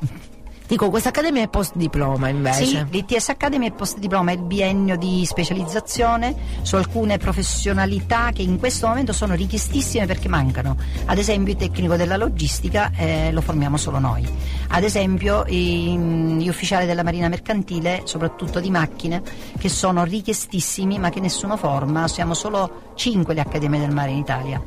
[0.68, 2.66] Dico, questa accademia è post diploma invece.
[2.66, 8.42] Sì, l'ITS Academy è post diploma, è il biennio di specializzazione su alcune professionalità che
[8.42, 10.76] in questo momento sono richiestissime perché mancano.
[11.06, 14.28] Ad esempio il tecnico della logistica eh, lo formiamo solo noi.
[14.68, 19.22] Ad esempio i- gli ufficiali della Marina Mercantile, soprattutto di macchine,
[19.58, 24.18] che sono richiestissimi ma che nessuno forma, siamo solo 5 le accademie del mare in
[24.18, 24.62] Italia.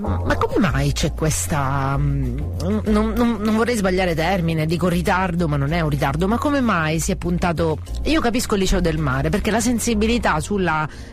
[0.00, 1.96] Ma come mai c'è questa.
[1.98, 2.38] mm,
[2.86, 6.28] Non, non- non vorrei sbagliare termine, dico ritardo, ma non è un ritardo.
[6.28, 7.78] Ma come mai si è puntato.
[8.04, 10.40] Io capisco il liceo del mare, perché la sensibilità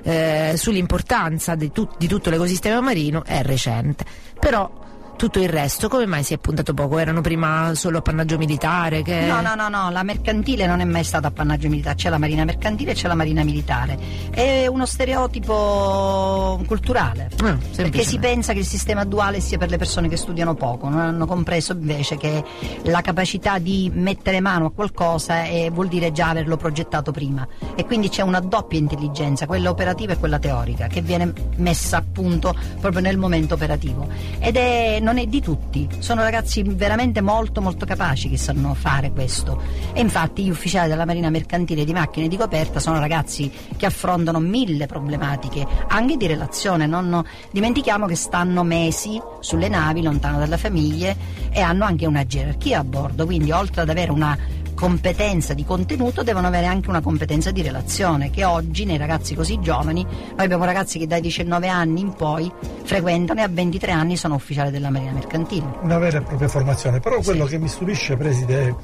[0.04, 4.06] eh, sull'importanza di, tut- di tutto l'ecosistema marino è recente.
[4.40, 4.84] Però
[5.16, 6.98] tutto il resto come mai si è puntato poco?
[6.98, 9.02] Erano prima solo appannaggio militare?
[9.02, 9.22] Che...
[9.26, 12.44] No, no, no, no, la mercantile non è mai stata appannaggio militare, c'è la marina
[12.44, 13.98] mercantile e c'è la marina militare.
[14.32, 19.78] È uno stereotipo culturale, Ah, perché si pensa che il sistema duale sia per le
[19.78, 22.44] persone che studiano poco, non hanno compreso invece che
[22.84, 27.86] la capacità di mettere mano a qualcosa è- vuol dire già averlo progettato prima e
[27.86, 32.54] quindi c'è una doppia intelligenza, quella operativa e quella teorica, che viene messa a punto
[32.80, 34.08] proprio nel momento operativo
[34.40, 39.12] ed è, non è di tutti, sono ragazzi veramente molto molto capaci che sanno fare
[39.12, 39.62] questo.
[39.94, 44.40] E infatti gli ufficiali della Marina Mercantile di Macchine di Coperta sono ragazzi che affrontano
[44.40, 51.16] mille problematiche anche di relazione, non dimentichiamo che stanno mesi sulle navi lontano dalle famiglie
[51.52, 54.36] e hanno anche una gerarchia a bordo, quindi oltre ad avere una
[54.76, 59.60] competenza di contenuto devono avere anche una competenza di relazione che oggi nei ragazzi così
[59.62, 62.52] giovani noi abbiamo ragazzi che dai 19 anni in poi
[62.84, 67.00] frequentano e a 23 anni sono ufficiali della Marina Mercantile una vera e propria formazione.
[67.00, 68.76] Però quello che mi stupisce, Preside,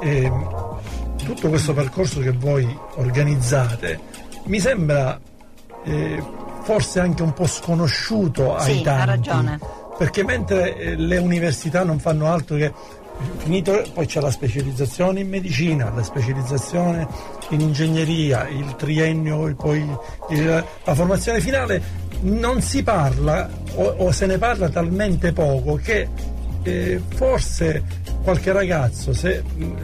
[0.00, 0.32] è, è
[1.24, 3.98] tutto questo percorso che voi organizzate.
[4.44, 5.18] Mi sembra
[5.84, 6.22] eh,
[6.62, 9.00] forse anche un po' sconosciuto ai Sì, tanti.
[9.00, 9.58] ha ragione.
[9.98, 12.72] Perché mentre eh, le università non fanno altro che
[13.38, 17.06] finito, poi c'è la specializzazione in medicina, la specializzazione
[17.50, 19.78] in ingegneria, il triennio e poi
[20.30, 26.08] il- la formazione finale, non si parla o, o se ne parla talmente poco che
[26.62, 27.82] eh, forse
[28.22, 29.42] qualche ragazzo se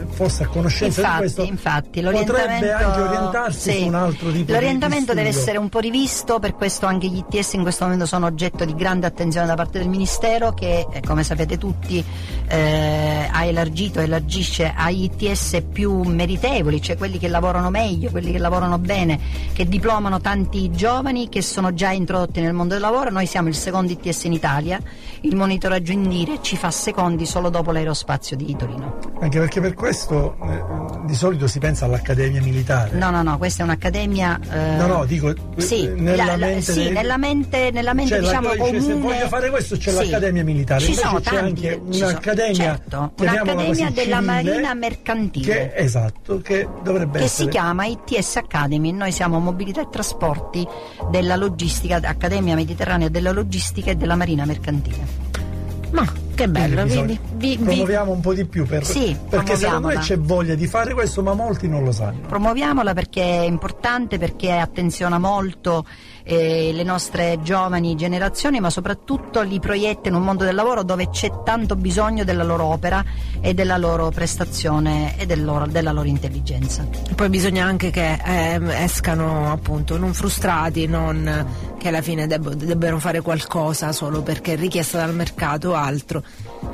[0.09, 3.79] fosse a conoscenza Infatti, di questo infatti, potrebbe l'orientamento, anche orientarsi sì.
[3.79, 5.41] su un altro tipo L'orientamento di deve studio.
[5.41, 8.75] essere un po' rivisto, per questo anche gli ITS in questo momento sono oggetto di
[8.75, 12.03] grande attenzione da parte del Ministero che, eh, come sapete tutti,
[12.47, 18.37] eh, ha elargito, elargisce agli ITS più meritevoli, cioè quelli che lavorano meglio, quelli che
[18.37, 19.19] lavorano bene,
[19.53, 23.09] che diplomano tanti giovani che sono già introdotti nel mondo del lavoro.
[23.09, 24.79] Noi siamo il secondo ITS in Italia,
[25.21, 28.97] il monitoraggio Indire ci fa secondi solo dopo l'aerospazio di Torino.
[29.19, 32.91] Anche perché per questo eh, di solito si pensa all'Accademia Militare.
[32.97, 34.39] No, no, no, questa è un'accademia.
[34.51, 37.93] eh, No, no, dico Sì, eh, nella la- la- mente sì, dei- nella mente, nella
[37.93, 39.01] mente Cioè, diciamo dice, se comune.
[39.13, 39.95] voglio fare questo c'è Sì.
[40.09, 43.93] l'Accademia Militare, Ci invece sono c'è tanti, anche ci sono- un'Accademia, certo, un'Accademia così, della
[43.93, 45.45] civile, Marina Mercantile.
[45.53, 50.65] Che, esatto, che dovrebbe che essere si chiama ITS Academy, noi siamo Mobilità e Trasporti
[51.09, 55.25] della Logistica, Accademia Mediterranea della Logistica e della Marina Mercantile.
[55.91, 56.05] Ma
[56.37, 59.95] che bello, Quindi vi, vi- promuoviamo un po' di più per- Sì, perché secondo me
[59.97, 62.19] c'è voglia di fare questo ma molti non lo sanno.
[62.27, 65.83] Promuoviamola perché è importante, perché attenziona molto
[66.27, 71.09] eh, le nostre giovani generazioni, ma soprattutto li proietta in un mondo del lavoro dove
[71.09, 73.03] c'è tanto bisogno della loro opera
[73.39, 76.85] e della loro prestazione e del loro- della loro intelligenza.
[77.15, 83.21] poi bisogna anche che ehm, escano appunto non frustrati, non che alla fine debbano fare
[83.21, 86.23] qualcosa solo perché è richiesta dal mercato o altro.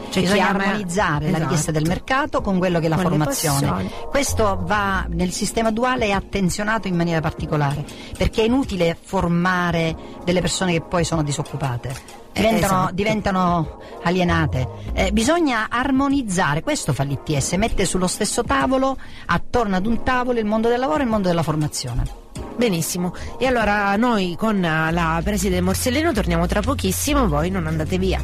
[0.10, 1.44] Cioè, Bisogna armonizzare la Esatto.
[1.44, 3.89] richiesta del mercato con quello che è la Con formazione.
[4.10, 7.84] Questo va nel sistema duale è attenzionato in maniera particolare,
[8.18, 12.22] perché è inutile formare delle persone che poi sono disoccupate.
[12.34, 12.94] Diventano, esatto.
[12.94, 14.68] diventano alienate.
[14.94, 20.46] Eh, bisogna armonizzare, questo fa l'ITS, mette sullo stesso tavolo, attorno ad un tavolo, il
[20.46, 22.22] mondo del lavoro e il mondo della formazione.
[22.56, 27.98] Benissimo, e allora noi con eh, la preside Morsellino torniamo tra pochissimo, voi non andate
[28.00, 28.24] via.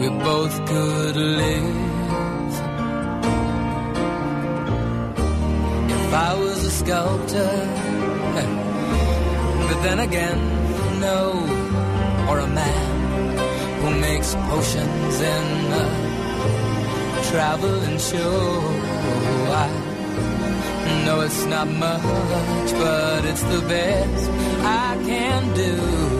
[0.00, 1.76] we both could live.
[5.96, 7.52] If I was a sculptor,
[9.68, 10.38] but then again,
[11.00, 11.22] no,
[12.30, 15.86] or a man who makes potions in a
[17.30, 18.40] traveling show.
[19.52, 19.68] I
[21.04, 24.30] know it's not much, but it's the best
[24.64, 26.19] I can do.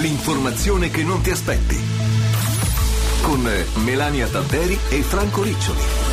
[0.00, 1.78] l'informazione che non ti aspetti.
[3.22, 3.48] Con
[3.84, 6.03] Melania Tadderi e Franco Riccioli.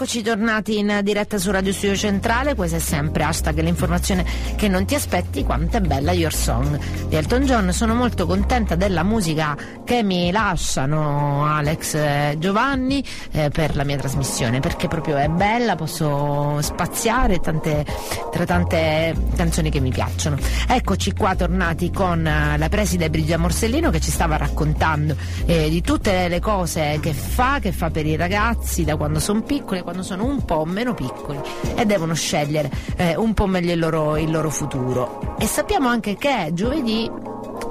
[0.00, 4.24] Eccoci tornati in diretta su Radio Studio Centrale, questa è sempre hashtag l'informazione
[4.54, 6.78] che non ti aspetti, quanto è bella Your Song
[7.08, 7.72] di Elton John.
[7.72, 14.60] Sono molto contenta della musica che mi lasciano Alex Giovanni eh, per la mia trasmissione,
[14.60, 17.84] perché proprio è bella, posso spaziare tante,
[18.30, 20.36] tra tante canzoni che mi piacciono.
[20.68, 25.80] Eccoci qua tornati con eh, la preside Brigia Morsellino che ci stava raccontando eh, di
[25.80, 30.04] tutte le cose che fa, che fa per i ragazzi da quando sono piccoli, quando
[30.04, 31.40] sono un po' meno piccoli
[31.74, 35.34] e devono scegliere eh, un po' meglio il loro, il loro futuro.
[35.38, 37.10] E sappiamo anche che giovedì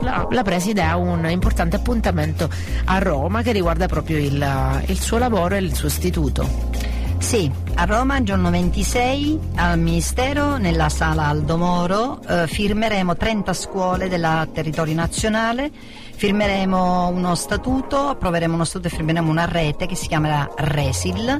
[0.01, 2.49] la, la preside ha un importante appuntamento
[2.86, 6.49] a Roma che riguarda proprio il, il suo lavoro e il suo istituto.
[7.20, 14.09] Sì, a Roma, giorno 26, al Ministero, nella sala Aldo Moro, eh, firmeremo 30 scuole
[14.09, 15.69] del territorio nazionale,
[16.17, 21.39] firmeremo uno statuto, approveremo uno statuto e firmeremo una rete che si chiamerà RESIL,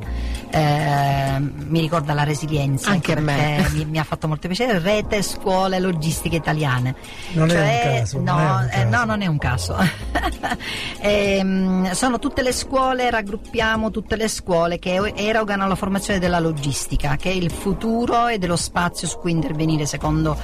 [0.52, 3.68] eh, mi ricorda la resilienza, Anche a me.
[3.74, 6.94] Mi, mi ha fatto molto piacere, Rete Scuole Logistiche Italiane.
[7.34, 8.90] Non è Cioè, un caso, No, non è un eh, caso.
[8.96, 9.76] no, non è un caso.
[11.00, 17.16] Ehm, sono tutte le scuole, raggruppiamo tutte le scuole che erogano la formazione della logistica,
[17.16, 20.38] che è il futuro e dello spazio su cui intervenire secondo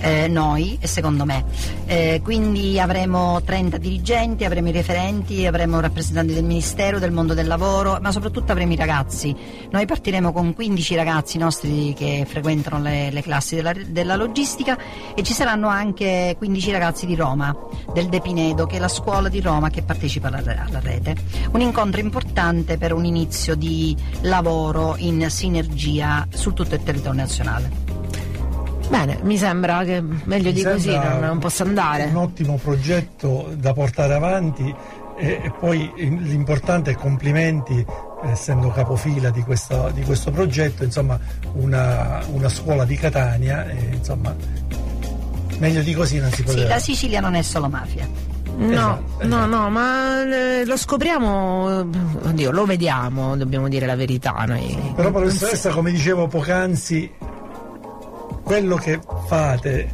[0.00, 1.44] eh, noi secondo me.
[1.86, 7.46] Eh, quindi avremo 30 dirigenti, avremo i referenti, avremo rappresentanti del Ministero, del mondo del
[7.46, 9.34] lavoro, ma soprattutto avremo i ragazzi.
[9.70, 14.78] Noi partiremo con 15 ragazzi nostri che frequentano le, le classi della, della logistica
[15.14, 17.56] e ci saranno anche 15 ragazzi di Roma,
[17.92, 21.16] del De Pinedo, che è la scuola di Roma che partecipa alla, alla rete.
[21.52, 27.87] Un incontro importante per un inizio di lavoro in sinergia su tutto il territorio nazionale.
[28.88, 32.04] Bene, mi sembra che meglio Mi di così non, non possa andare.
[32.04, 34.74] Un ottimo progetto da portare avanti
[35.18, 37.84] e, e poi l'importante è complimenti,
[38.24, 41.18] essendo capofila di, questa- di questo progetto, insomma
[41.54, 44.34] una, una scuola di Catania, e, insomma
[45.58, 46.68] meglio di così non si Sì, poteva.
[46.68, 48.06] la Sicilia non è solo mafia.
[48.56, 49.46] No, Esatto, no, esatto.
[49.46, 51.86] no, ma eh, lo scopriamo,
[52.24, 54.32] oddio, lo vediamo, dobbiamo dire la verità.
[54.48, 54.92] Noi.
[54.96, 57.08] Però professoressa, come dicevo poc'anzi,
[58.48, 59.90] quello che fate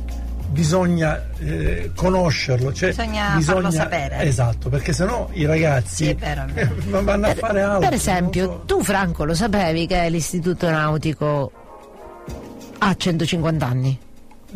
[0.48, 4.20] bisogna eh, conoscerlo, cioè Bisogna farlo sapere.
[4.20, 6.70] Esatto, perché sennò i ragazzi Sì, vero, vero.
[7.02, 7.80] vanno a Per, fare altro.
[7.80, 8.62] per esempio, so.
[8.64, 11.50] tu Franco lo sapevi che l'istituto nautico
[12.78, 13.98] ha 150 anni?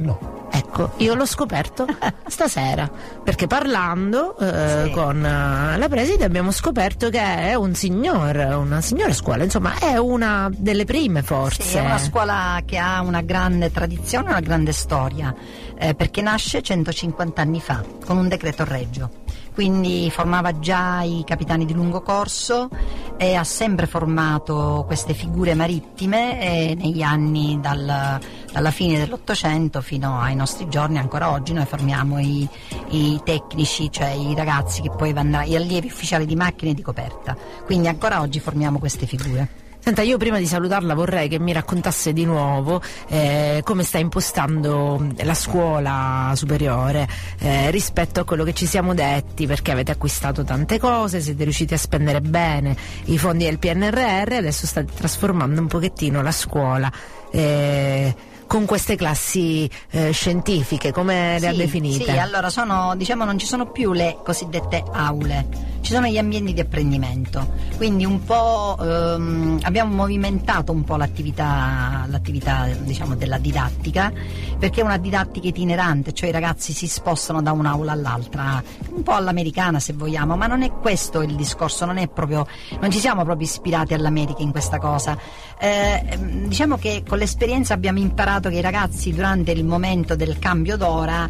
[0.01, 0.47] No.
[0.51, 1.85] Ecco, io l'ho scoperto
[2.27, 2.89] stasera,
[3.23, 4.91] perché parlando eh, Sì.
[4.93, 9.97] con eh, la preside abbiamo scoperto che è un signor, una signora scuola, insomma è
[9.97, 11.63] una delle prime forse.
[11.63, 15.35] Sì, è una scuola che ha una grande tradizione, una grande storia,
[15.77, 19.11] eh, perché nasce 150 anni fa con un decreto reggio.
[19.59, 22.69] Quindi formava già i capitani di lungo corso
[23.17, 28.21] e ha sempre formato queste figure marittime e negli anni dal-
[28.53, 32.49] dalla fine dell'Ottocento fino ai nostri giorni, ancora oggi, noi formiamo i,
[32.91, 36.83] i tecnici, cioè i ragazzi che poi vanno, gli allievi ufficiali di macchine e di
[36.83, 37.37] coperta.
[37.65, 39.68] Quindi ancora oggi formiamo queste figure.
[39.81, 45.07] Senta, io prima di salutarla vorrei che mi raccontasse di nuovo eh, come sta impostando
[45.23, 47.09] la scuola superiore
[47.39, 51.75] eh, rispetto a quello che ci siamo detti, perché avete acquistato tante cose, siete riusciti
[51.75, 56.93] a spendere bene i fondi del PNRR, adesso state trasformando un pochettino la scuola.
[57.31, 58.15] eh,
[58.49, 62.05] con queste classi eh, scientifiche, come le ha Sì, definite?
[62.05, 65.47] Sì, allora sono, diciamo, non ci sono più le cosiddette aule,
[65.89, 67.51] ci sono gli ambienti di apprendimento.
[67.79, 74.13] Quindi un po' ehm, abbiamo movimentato un po' l'attività, l'attività diciamo, della didattica,
[74.59, 79.13] perché è una didattica itinerante, cioè i ragazzi si spostano da un'aula all'altra, un po'
[79.13, 82.47] all'americana se vogliamo, ma non è questo il discorso, non proprio,
[82.81, 85.17] non ci siamo proprio ispirati all'America in questa cosa.
[85.59, 90.39] Eh, ehm, diciamo che con l'esperienza abbiamo imparato che i ragazzi durante il momento del
[90.39, 91.27] cambio d'ora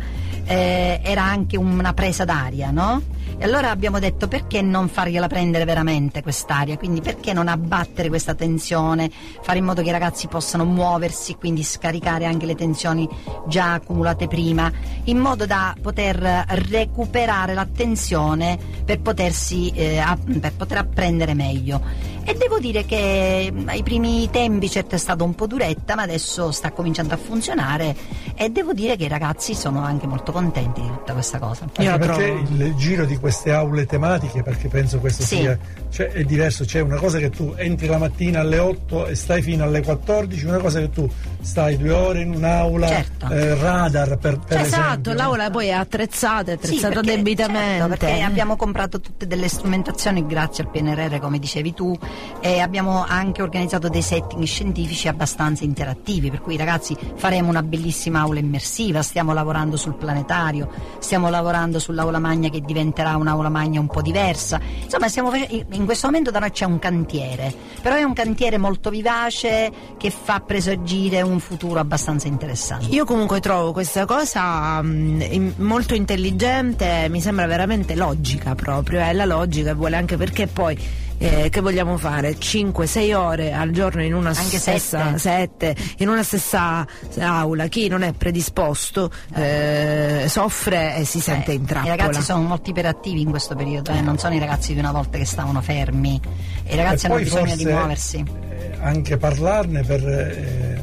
[0.47, 3.18] eh, era anche una presa d'aria, no?
[3.41, 8.35] E allora abbiamo detto perché non fargliela prendere veramente quest'aria, quindi perché non abbattere questa
[8.35, 9.09] tensione,
[9.43, 13.09] fare in modo che i ragazzi possano muoversi, quindi scaricare anche le tensioni
[13.47, 14.73] già accumulate prima,
[15.05, 20.03] in modo da poter recuperare l'attenzione per, potersi, eh,
[20.41, 21.81] per poter apprendere meglio.
[22.29, 26.03] E devo dire che mm, ai primi tempi certo è stata un po' duretta, ma
[26.03, 27.97] adesso sta cominciando a funzionare
[28.35, 31.65] e devo dire che i ragazzi sono anche molto contenti di tutta questa cosa.
[31.79, 35.37] Io perché trovo- il giro di queste aule tematiche, perché penso questo Sì.
[35.37, 35.59] sia
[35.91, 39.43] cioè, è diverso, c'è una cosa che tu entri la mattina alle 8 e stai
[39.43, 41.09] fino alle 14, una cosa che tu
[41.41, 43.29] stai due ore in un'aula Certo.
[43.31, 45.13] eh, radar per, per esatto, esempio.
[45.15, 47.79] l'aula poi è attrezzata, è Sì, attrezzata perché- debitamente.
[47.79, 51.97] certo, perché abbiamo comprato tutte delle strumentazioni grazie al PNRR, come dicevi tu,
[52.41, 58.21] e abbiamo anche organizzato dei setting scientifici abbastanza interattivi, per cui ragazzi faremo una bellissima
[58.21, 60.69] aula immersiva, stiamo lavorando sul planetario,
[60.99, 64.61] stiamo lavorando sull'aula magna che diventerà un'aula magna un po' diversa.
[64.83, 68.59] Insomma, stiamo face- in questo momento da noi c'è un cantiere, però è un cantiere
[68.59, 72.87] molto vivace che fa presagire un futuro abbastanza interessante.
[72.87, 79.13] Io comunque trovo questa cosa mm, in- molto intelligente, mi sembra veramente logica proprio, è
[79.13, 80.77] la logica, vuole anche perché poi
[81.19, 82.37] eh, che vogliamo fare?
[82.37, 85.19] 5-6 ore al giorno in una Anche stessa sette.
[85.19, 86.87] sette, in una stessa
[87.19, 91.97] aula, chi non è predisposto eh, soffre e si sente Eh, in I trappola.
[91.97, 95.19] ragazzi sono molto iperattivi in questo periodo, eh, non sono i ragazzi di una volta
[95.19, 96.21] che stavano fermi.
[96.67, 98.25] I ragazzi E hanno bisogno di muoversi.
[98.51, 100.81] eh, anche parlarne per eh,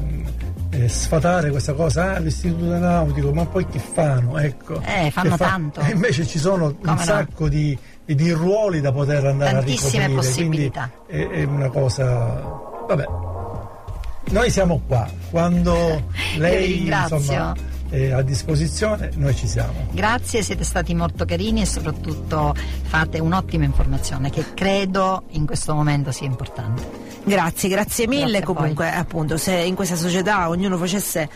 [0.72, 4.38] eh, sfatare questa cosa, ah, l'istituto nautico, ma poi che fanno?
[4.38, 4.82] Ecco.
[4.84, 5.80] Eh, fanno fa- tanto.
[5.82, 7.02] E invece ci sono Come un no?
[7.02, 7.78] sacco di,
[8.14, 10.32] di ruoli da poter andare Tantissime a ricoprire.
[10.34, 10.92] possibilità.
[11.08, 12.64] Quindi è, è una cosa.
[12.88, 13.06] Vabbè.
[14.30, 15.10] Noi siamo qua.
[15.30, 16.04] Quando
[16.38, 17.54] lei insomma,
[17.90, 19.88] è a disposizione, noi ci siamo.
[19.92, 22.54] Grazie, siete stati molto carini e soprattutto
[22.84, 27.14] fate un'ottima informazione che credo in questo momento sia importante.
[27.24, 28.40] Grazie, grazie mille.
[28.40, 28.46] Grazie.
[28.46, 31.30] Comunque, appunto, se in questa società ognuno facesse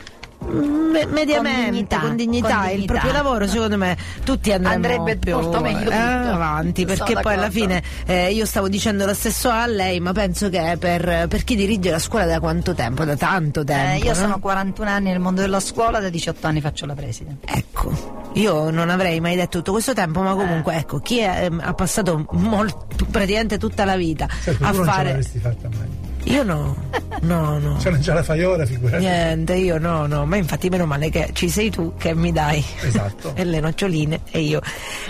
[0.47, 2.93] me- mediamente, dignità, con dignità, con il dignità.
[2.93, 5.91] proprio lavoro, secondo me tutti Andrebbe più molto meglio tutto.
[5.91, 9.99] eh, avanti, Sono perché poi alla fine eh, io stavo dicendo lo stesso a lei,
[9.99, 13.03] ma penso che per, per chi dirige la scuola da quanto tempo?
[13.05, 14.03] Da tanto Eh, tempo.
[14.05, 14.15] io no?
[14.17, 17.37] sono 41 anni nel mondo della scuola, da 18 anni faccio la preside.
[17.45, 21.61] Ecco, io non avrei mai detto tutto questo tempo, ma comunque ecco, chi è- ehm,
[21.63, 25.07] ha passato molto- praticamente tutta la vita Certo, a tu non ce fare...
[25.09, 26.07] l'avresti fatta mai.
[26.29, 26.75] Io no,
[27.21, 27.79] no, no.
[27.79, 29.03] Se non ce la fai ora, figurati.
[29.03, 32.63] Niente, io no, no, ma infatti meno male che ci sei tu che mi dai
[32.83, 33.31] Esatto.
[33.35, 34.61] e le noccioline e io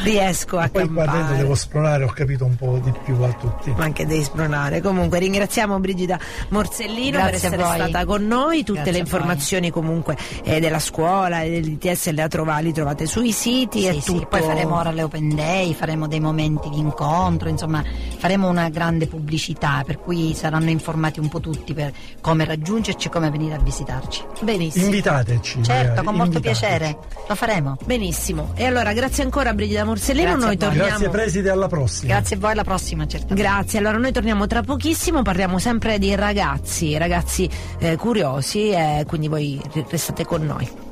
[0.04, 1.38] riesco a Poi qua dentro campare.
[1.38, 3.72] devo spronare, ho capito un po' di più a tutti.
[3.76, 4.80] Ma anche devi spronare.
[4.82, 6.18] Comunque ringraziamo Brigida
[6.50, 7.76] Morsellino per Grazie essere voi.
[7.76, 8.60] stata con noi.
[8.64, 13.34] Tutte Grazie le informazioni comunque eh, della scuola e dell'ITS le, trova- li trovate sui
[13.34, 14.28] siti e Sì, sì, tutto.
[14.28, 17.84] poi faremo ora le open day, faremo dei momenti di incontro, insomma
[18.18, 21.92] faremo una grande pubblicità per cui saranno informati informati un po' tutti per
[22.22, 24.24] come raggiungerci e come venire a visitarci.
[24.42, 24.86] Benissimo.
[24.86, 25.64] Invitateci.
[25.64, 26.60] Certo, magari, con molto invitateci.
[26.60, 26.98] piacere,
[27.28, 27.78] lo faremo.
[27.86, 28.52] Benissimo.
[28.56, 30.88] E allora grazie ancora a Brigida Morsellino, Grazie noi torniamo.
[30.88, 32.14] Grazie preside, alla prossima.
[32.14, 33.42] Grazie a voi, alla prossima, certamente.
[33.42, 37.50] Grazie, allora noi torniamo tra pochissimo, parliamo sempre di ragazzi, ragazzi
[37.80, 40.88] eh, curiosi, e quindi voi restate con noi.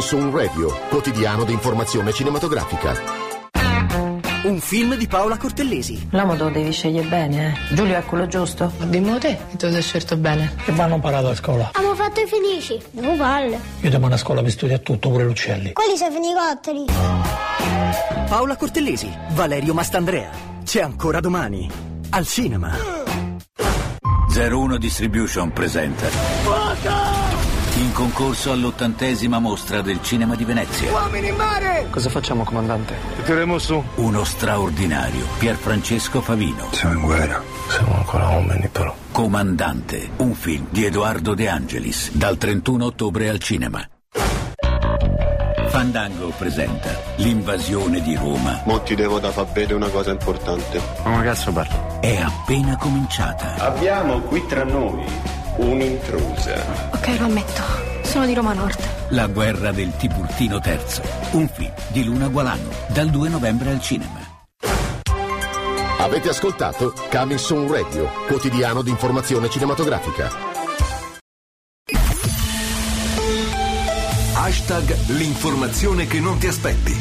[0.00, 3.26] Soon Radio, quotidiano di informazione cinematografica.
[4.44, 6.08] Un film di Paola Cortellesi.
[6.10, 7.74] L'uomo te lo devi scegliere bene, eh.
[7.74, 8.72] Giulio è quello giusto?
[8.84, 10.54] Dimmi te, che te lo sei scelto bene.
[10.64, 11.70] Che vanno imparato a scuola.
[11.72, 12.80] Abbiamo fatto i felici.
[12.90, 13.58] Devo palle.
[13.80, 15.72] Io devo andare a scuola per studiare tutto, pure l'uccelli.
[15.72, 16.84] Quelli sono fenicotteri.
[18.28, 20.30] Paola Cortellesi, Valerio Mastandrea.
[20.64, 21.70] C'è ancora domani.
[22.10, 22.76] Al cinema.
[24.34, 26.06] 01 Distribution presenta
[27.78, 30.90] In concorso all'ottantesima mostra del cinema di Venezia.
[30.90, 31.86] Uomini in mare!
[31.90, 32.96] Cosa facciamo, comandante?
[33.24, 33.80] Tireremo su.
[33.94, 36.66] Uno straordinario, Pierfrancesco Favino.
[36.72, 37.40] Siamo in guerra.
[37.68, 38.92] Siamo ancora uomini, però.
[39.12, 43.88] Comandante, un film di Edoardo De Angelis, dal 31 ottobre al cinema.
[45.68, 48.60] Fandango presenta l'invasione di Roma.
[48.64, 50.82] Mo ti devo da far vedere una cosa importante.
[51.04, 52.00] Ma cazzo parlo?
[52.00, 53.54] È appena cominciata.
[53.58, 56.90] Abbiamo qui tra noi un'intrusa.
[56.92, 57.62] Ok, lo ammetto.
[58.02, 58.78] Sono di Roma Nord.
[59.10, 60.78] La guerra del Tiburtino III.
[61.32, 64.26] Un film di Luna Gualano, dal 2 novembre al cinema.
[66.00, 70.30] Avete ascoltato Coming Soon Radio, quotidiano di informazione cinematografica.
[74.34, 76.96] Hashtag l'informazione che non ti aspetti.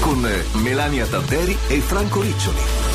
[0.00, 2.89] Con Melania Tadderi e Franco Riccioli.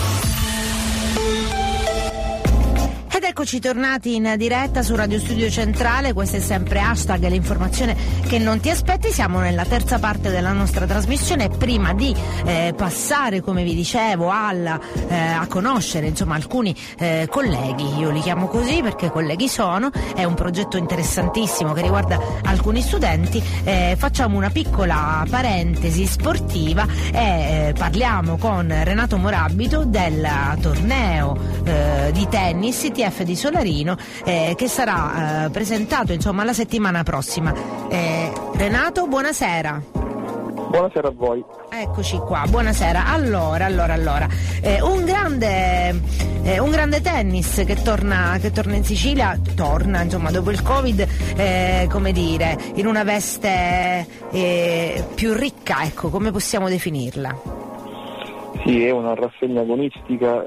[3.28, 7.95] Eccoci tornati in diretta su Radio Studio Centrale, questo è sempre hashtag l'informazione
[8.28, 11.49] che non ti aspetti, siamo nella terza parte della nostra trasmissione.
[11.49, 12.15] Prima di
[12.45, 18.21] eh, passare come vi dicevo alla, eh, a conoscere insomma, alcuni eh, colleghi, io li
[18.21, 24.38] chiamo così perché colleghi sono, è un progetto interessantissimo che riguarda alcuni studenti, eh, facciamo
[24.38, 30.30] una piccola parentesi sportiva e eh, parliamo con Renato Morabito del
[30.61, 32.84] torneo eh, di tennis
[33.16, 33.95] ITF di Solarino
[34.26, 37.53] eh, che sarà eh, presentato insomma la settimana prossima.
[37.88, 39.82] Eh, Renato, buonasera.
[40.70, 41.43] Buonasera a voi.
[41.70, 43.05] Eccoci qua, buonasera.
[43.07, 44.28] Allora, allora, allora,
[44.61, 46.01] eh, un, grande,
[46.43, 51.07] eh, un grande tennis che torna, che torna in Sicilia, torna insomma dopo il Covid,
[51.38, 57.63] eh, come dire, in una veste eh, più ricca, ecco, come possiamo definirla?
[58.66, 60.43] Sì, è una rassegna agonistica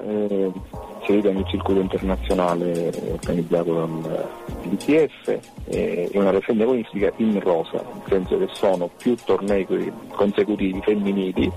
[1.08, 8.48] inserita nel circuito internazionale organizzato dall'ITF, è una rassegna agonistica in rosa, nel senso che
[8.52, 9.66] sono più tornei
[10.08, 11.50] consecutivi femminili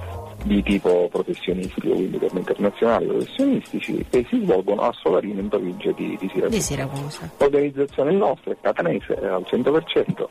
[0.44, 6.18] di tipo professionistico, quindi tornei internazonali professionistici, e si svolgono a Solarino in provincia di,
[6.20, 6.56] di Siracusa.
[6.56, 7.32] Di Siracusa.
[7.38, 10.28] L'organizzazione nostra è catanese al 100%,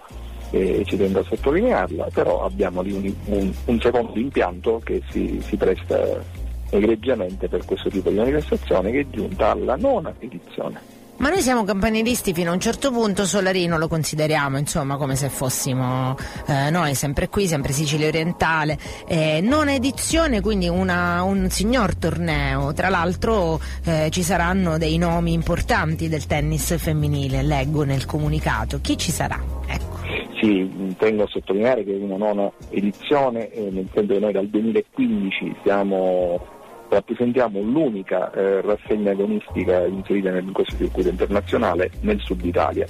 [0.52, 5.40] e ci tengo a sottolinearla, però abbiamo lì un, un, un secondo impianto che si,
[5.40, 6.38] si presta
[6.70, 10.98] egregiamente per questo tipo di manifestazione che è giunta alla nona edizione.
[11.20, 15.28] Ma noi siamo campanilisti fino a un certo punto, Solarino lo consideriamo insomma come se
[15.28, 16.16] fossimo
[16.46, 22.72] eh, noi sempre qui, sempre Sicilia orientale, eh, nona edizione, quindi una, un signor torneo,
[22.72, 28.96] tra l'altro eh, ci saranno dei nomi importanti del tennis femminile, leggo nel comunicato, chi
[28.96, 29.38] ci sarà?
[29.66, 29.98] Ecco.
[30.40, 34.48] Sì, tengo a sottolineare che è una nona edizione, eh, nel senso che noi dal
[34.48, 36.59] 2015 siamo
[36.90, 42.86] rappresentiamo l'unica eh, rassegna agonistica inserita in questo circuito internazionale nel sud Italia.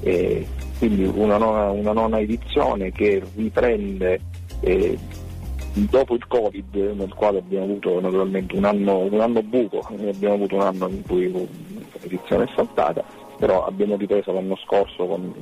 [0.00, 0.46] Eh,
[0.78, 4.20] quindi una nona, una nona, edizione che riprende
[4.60, 4.98] eh,
[5.74, 10.56] dopo il Covid, nel quale abbiamo avuto naturalmente un anno, un anno buco, abbiamo avuto
[10.56, 11.30] un anno in cui
[12.00, 13.04] l'edizione è saltata,
[13.38, 15.32] però abbiamo ripreso l'anno scorso con,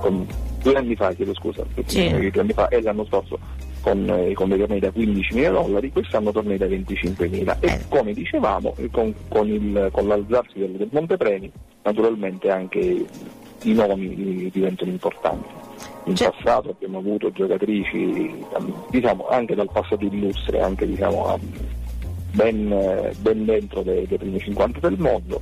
[0.00, 0.26] con
[0.62, 2.30] due anni fa, chiedo scusa, sì.
[2.30, 3.38] due anni fa e l'anno scorso
[3.82, 7.80] con, eh, con dei tornei da 15.000 dollari, quest'anno tornei da 25.000 e Eh.
[7.88, 11.50] come dicevamo eh, con, con il- con l'alzarsi del, del montepremi
[11.82, 12.78] naturalmente anche
[13.64, 15.48] i nomi eh, diventano importanti.
[16.04, 21.38] In passato abbiamo avuto giocatrici ehm, diciamo, anche dal passato illustre, anche diciamo,
[22.32, 25.40] ben, eh, ben dentro dei, dei primi 50 del mondo.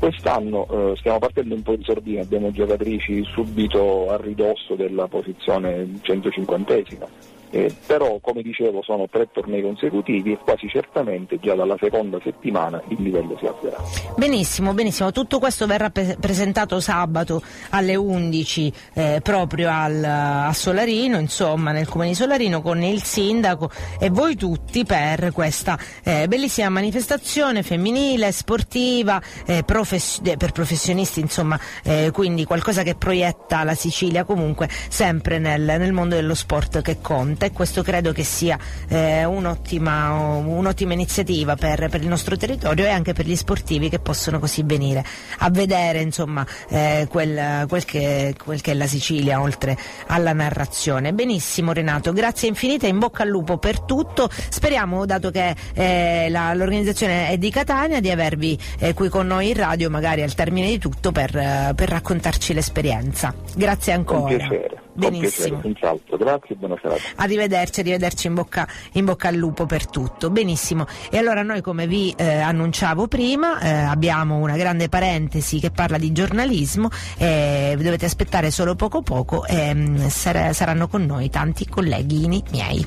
[0.00, 5.86] Quest'anno eh, stiamo partendo un po' in sordina, abbiamo giocatrici subito a ridosso della posizione
[6.02, 7.06] 150esima.
[7.52, 12.80] Eh, però come dicevo sono tre tornei consecutivi e quasi certamente già dalla seconda settimana
[12.90, 13.76] il livello si alzerà.
[14.16, 15.10] Benissimo, benissimo.
[15.10, 21.88] Tutto questo verrà pre- presentato sabato alle 11 eh, proprio al- a Solarino, insomma, nel
[21.88, 28.30] comune di Solarino con il sindaco e voi tutti per questa eh, bellissima manifestazione femminile,
[28.30, 35.38] sportiva, eh, profes- per professionisti, insomma, eh, quindi qualcosa che proietta la Sicilia comunque sempre
[35.38, 38.56] nel, nel mondo dello sport che conta e questo credo che sia
[38.88, 43.98] eh, un'ottima, un'ottima iniziativa per, per il nostro territorio e anche per gli sportivi che
[43.98, 45.04] possono così venire
[45.38, 49.76] a vedere insomma eh, quel, quel che, quel che è la Sicilia oltre
[50.06, 51.12] alla narrazione.
[51.12, 54.30] Benissimo Renato, grazie infinite, in bocca al lupo per tutto.
[54.30, 59.48] Speriamo, dato che eh, la- l'organizzazione è di Catania, di avervi eh, qui con noi
[59.48, 63.32] in radio magari al termine di tutto per, eh, per raccontarci l'esperienza.
[63.54, 64.36] Grazie Con ancora.
[64.36, 64.68] piacere.
[64.68, 65.58] Con Benissimo.
[65.60, 66.16] piacere, senz'altro.
[66.16, 67.00] Grazie e buona serata.
[67.16, 70.28] Arrivederci, arrivederci in bocca, in bocca al lupo per tutto.
[70.30, 70.86] Benissimo.
[71.10, 75.96] E allora noi come vi eh, annunciavo prima eh, abbiamo una grande parentesi che parla
[75.96, 81.66] di giornalismo e dovete aspettare solo poco poco e mm, sar- saranno con noi tanti
[81.68, 82.86] colleghini miei.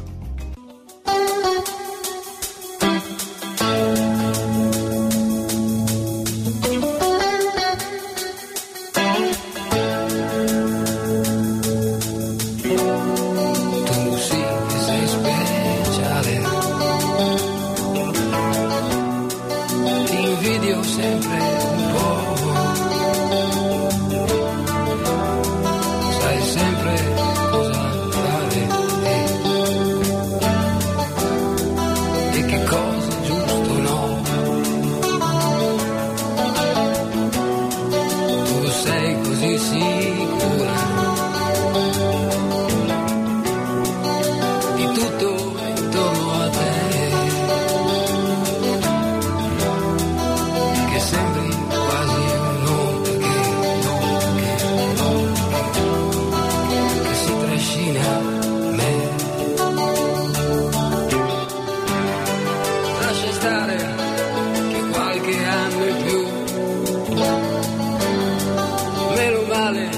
[69.74, 69.90] Male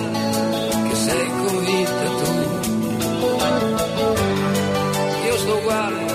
[0.89, 2.31] che sei convinta tu.
[5.25, 6.05] Io sto uguale,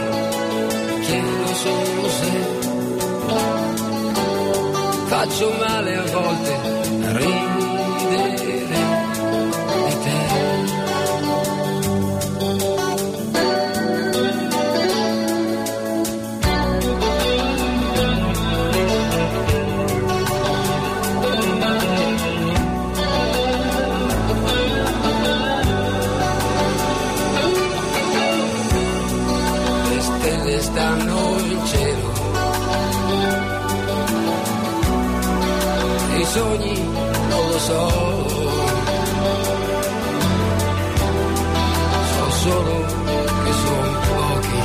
[1.03, 2.31] chiedo solo se
[5.07, 6.53] faccio male a volte
[7.03, 7.13] a
[37.71, 38.29] non lo
[42.14, 42.77] so so solo
[43.45, 44.61] che sono pochi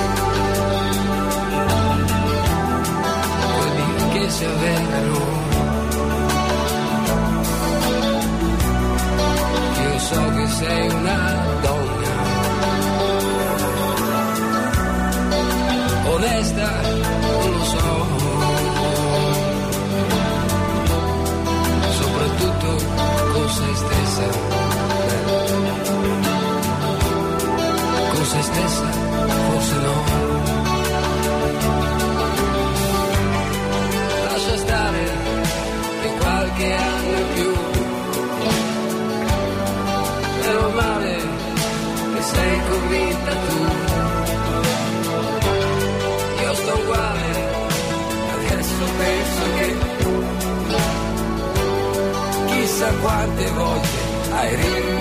[3.58, 3.86] quelli
[9.84, 10.90] io so che sei
[23.56, 24.28] se stessa.
[28.12, 28.90] Con se stessa,
[29.48, 29.96] forse no.
[34.26, 35.04] Lascia stare
[36.02, 37.52] che qualche anno in più.
[40.42, 41.14] È normale
[42.14, 43.65] che sei convinta tu
[53.36, 53.88] chissà quante volte
[54.32, 54.95] hai riso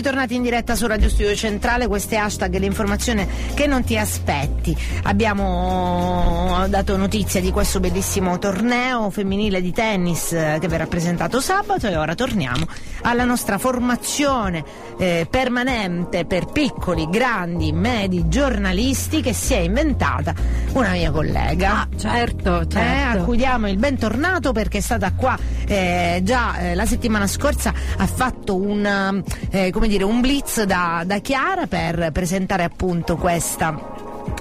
[0.00, 4.74] Eccoci tornati in diretta su Radio Studio Centrale, queste hashtag l'informazione che non ti aspetti.
[5.02, 11.86] Abbiamo dato notizia di questo bellissimo torneo femminile di tennis eh, che verrà presentato sabato
[11.86, 12.66] e ora torniamo
[13.02, 14.64] alla nostra formazione
[14.98, 20.34] eh, permanente per piccoli, grandi, medi giornalisti che si è inventata
[20.72, 21.80] una mia collega.
[21.80, 22.78] Ah, certo, certo.
[22.78, 25.36] Eh, a cui diamo il bentornato perché è stata qua
[25.66, 31.02] eh, già eh, la settimana scorsa, ha fatto un, eh, come dire, un blitz da,
[31.04, 33.99] da Chiara per presentare appunto questa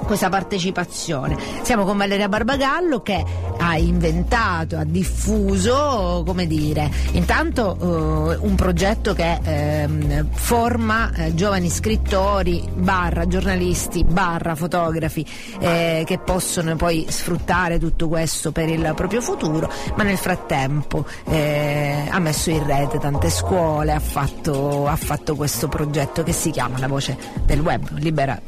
[0.10, 1.38] questa partecipazione.
[1.62, 3.24] Siamo con Valeria Barbagallo che
[3.60, 11.70] ha inventato, ha diffuso, come dire, intanto eh, un progetto che ehm, forma eh, giovani
[11.70, 15.24] scrittori, barra giornalisti, barra fotografi
[15.60, 22.08] eh, che possono poi sfruttare tutto questo per il proprio futuro, ma nel frattempo eh,
[22.10, 26.80] ha messo in rete tante scuole, ha fatto, ha fatto questo progetto che si chiama
[26.80, 28.42] La Voce del Web, libera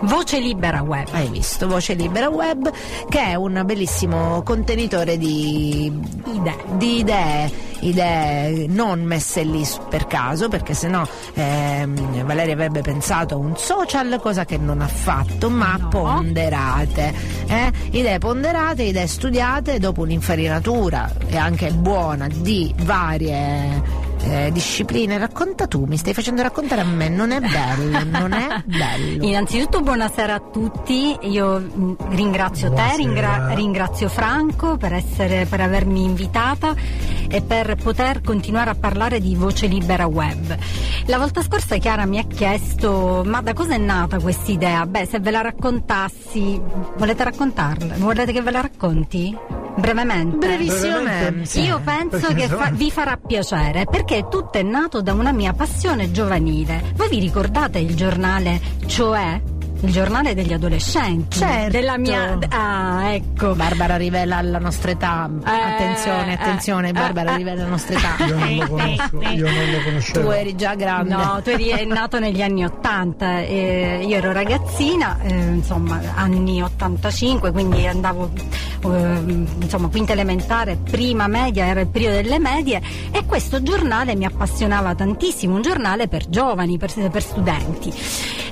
[0.00, 1.08] Voce Libera Web.
[1.12, 2.72] Hai visto, Voce Libera Web,
[3.08, 5.86] che è un bellissimo contenitore di
[6.24, 7.50] idee, di idee,
[7.80, 11.04] idee non messe lì per caso, perché sennò
[11.34, 15.88] ehm, Valeria avrebbe pensato a un social, cosa che non ha fatto, ma No.
[15.88, 17.14] ponderate.
[17.48, 17.72] eh?
[17.90, 25.18] Idee ponderate, idee studiate dopo un'infarinatura e anche buona di varie eh, discipline.
[25.18, 29.24] Racconta tu, mi stai facendo raccontare a me, non è bello, non è bello.
[29.24, 32.96] Innanzitutto buonasera a tutti, io mh, ringrazio te, Buonasera.
[32.96, 36.74] ringra- ringrazio Franco per, essere, per avermi invitata
[37.28, 40.56] e per poter continuare a parlare di Voce Libera Web.
[41.06, 44.86] La volta scorsa Chiara mi ha chiesto ma da cosa è nata questa idea?
[44.86, 46.60] Beh, se ve la raccontassi,
[46.96, 47.94] volete raccontarla?
[47.96, 49.36] Volete che ve la racconti?
[49.76, 50.36] Brevemente?
[50.36, 51.60] Brevissimamente.
[51.60, 55.52] Io penso Perché che fa- vi farà piacere perché tutto è nato da una mia
[55.52, 56.92] passione giovanile.
[56.94, 59.40] Voi vi ricordate il giornale Cioè?
[59.84, 61.38] Il giornale degli adolescenti.
[61.38, 61.70] Certo.
[61.70, 62.38] Della mia.
[62.50, 63.54] Ah, ecco.
[63.54, 65.28] Barbara rivela la nostra età.
[65.42, 67.36] attenzione, eh, attenzione, eh, Barbara eh.
[67.38, 68.24] rivela la nostra età.
[68.24, 70.20] Io non lo conosco, io non lo conoscevo.
[70.20, 71.14] Tu eri già grande.
[71.14, 76.62] No, tu eri è nato negli anni 80, eh, io ero ragazzina, eh, insomma, anni
[76.62, 78.30] 85, quindi andavo
[78.84, 82.80] eh, insomma, quinta elementare, prima media, era il periodo delle medie
[83.10, 87.92] e questo giornale mi appassionava tantissimo, un giornale per giovani, per, per studenti.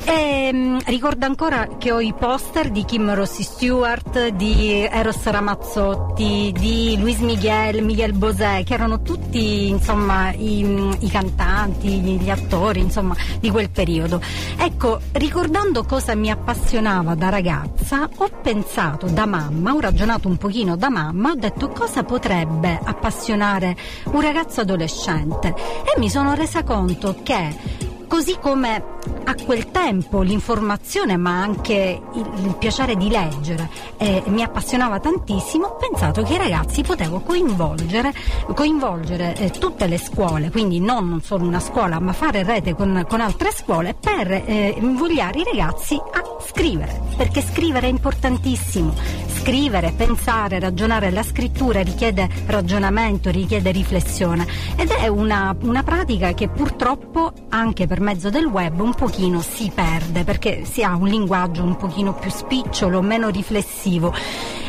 [0.04, 6.54] E, mm, ricordo ancora che ho i poster di Kim Rossi Stewart, di Eros Ramazzotti,
[6.58, 13.14] di Luis Miguel, Miguel Bosé, che erano tutti insomma i, i cantanti, gli attori insomma
[13.38, 14.20] di quel periodo.
[14.56, 20.76] Ecco, ricordando cosa mi appassionava da ragazza, ho pensato da mamma, ho ragionato un pochino
[20.76, 23.76] da mamma, ho detto cosa potrebbe appassionare
[24.06, 31.16] un ragazzo adolescente e mi sono resa conto che Così come a quel tempo l'informazione
[31.16, 36.38] ma anche il, il piacere di leggere eh, mi appassionava tantissimo, ho pensato che i
[36.38, 38.12] ragazzi potevo coinvolgere,
[38.54, 43.20] coinvolgere eh, tutte le scuole, quindi non solo una scuola ma fare rete con, con
[43.20, 48.94] altre scuole per eh, invogliare i ragazzi a scrivere, perché scrivere è importantissimo,
[49.40, 54.46] scrivere, pensare, ragionare, la scrittura richiede ragionamento, richiede riflessione.
[54.76, 59.70] Ed è una, una pratica che purtroppo anche per mezzo del web un pochino si
[59.72, 64.12] perde perché si ha un linguaggio un pochino più spicciolo, meno riflessivo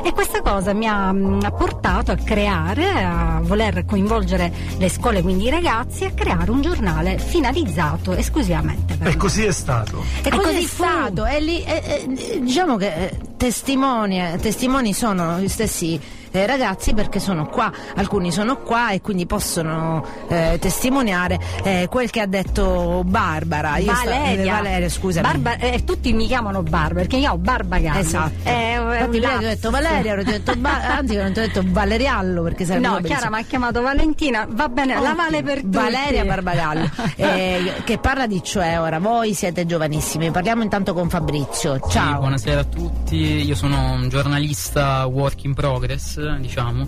[0.04, 5.46] e questa cosa mi ha mm, portato a creare, a voler coinvolgere le scuole, quindi
[5.46, 9.18] i ragazzi, a creare un giornale finalizzato esclusivamente per E me.
[9.18, 10.04] così è stato.
[10.24, 10.84] E così, così è fu.
[10.84, 11.26] stato.
[11.26, 16.00] E lì, eh, eh, diciamo che testimoni, eh, testimoni sono gli stessi
[16.32, 22.10] eh, ragazzi perché sono qua, alcuni sono qua e quindi possono eh, testimoniare eh, quel
[22.10, 23.78] che ha detto Barbara.
[23.78, 25.28] Io sta- Valeria, eh, Valeria, scusami.
[25.28, 28.00] Barba- eh, tutti mi chiamano Barbara perché io ho Barba Gallo.
[28.00, 28.32] Esatto.
[28.44, 31.62] Un Infatti prima ti ho detto Valeria, ho detto ba- anzi non ti ho detto
[31.66, 33.00] Valeriallo perché sarebbe No.
[33.02, 35.16] Chiara mi ha chiamato Valentina, va bene, la Ottimo.
[35.16, 35.76] vale per tutti.
[35.78, 41.76] Valeria Barbagallo eh, che parla di cioè ora voi siete giovanissimi parliamo intanto con Fabrizio
[41.84, 43.16] Sì, ciao buonasera a tutti,
[43.46, 46.88] io sono un giornalista work in progress, diciamo.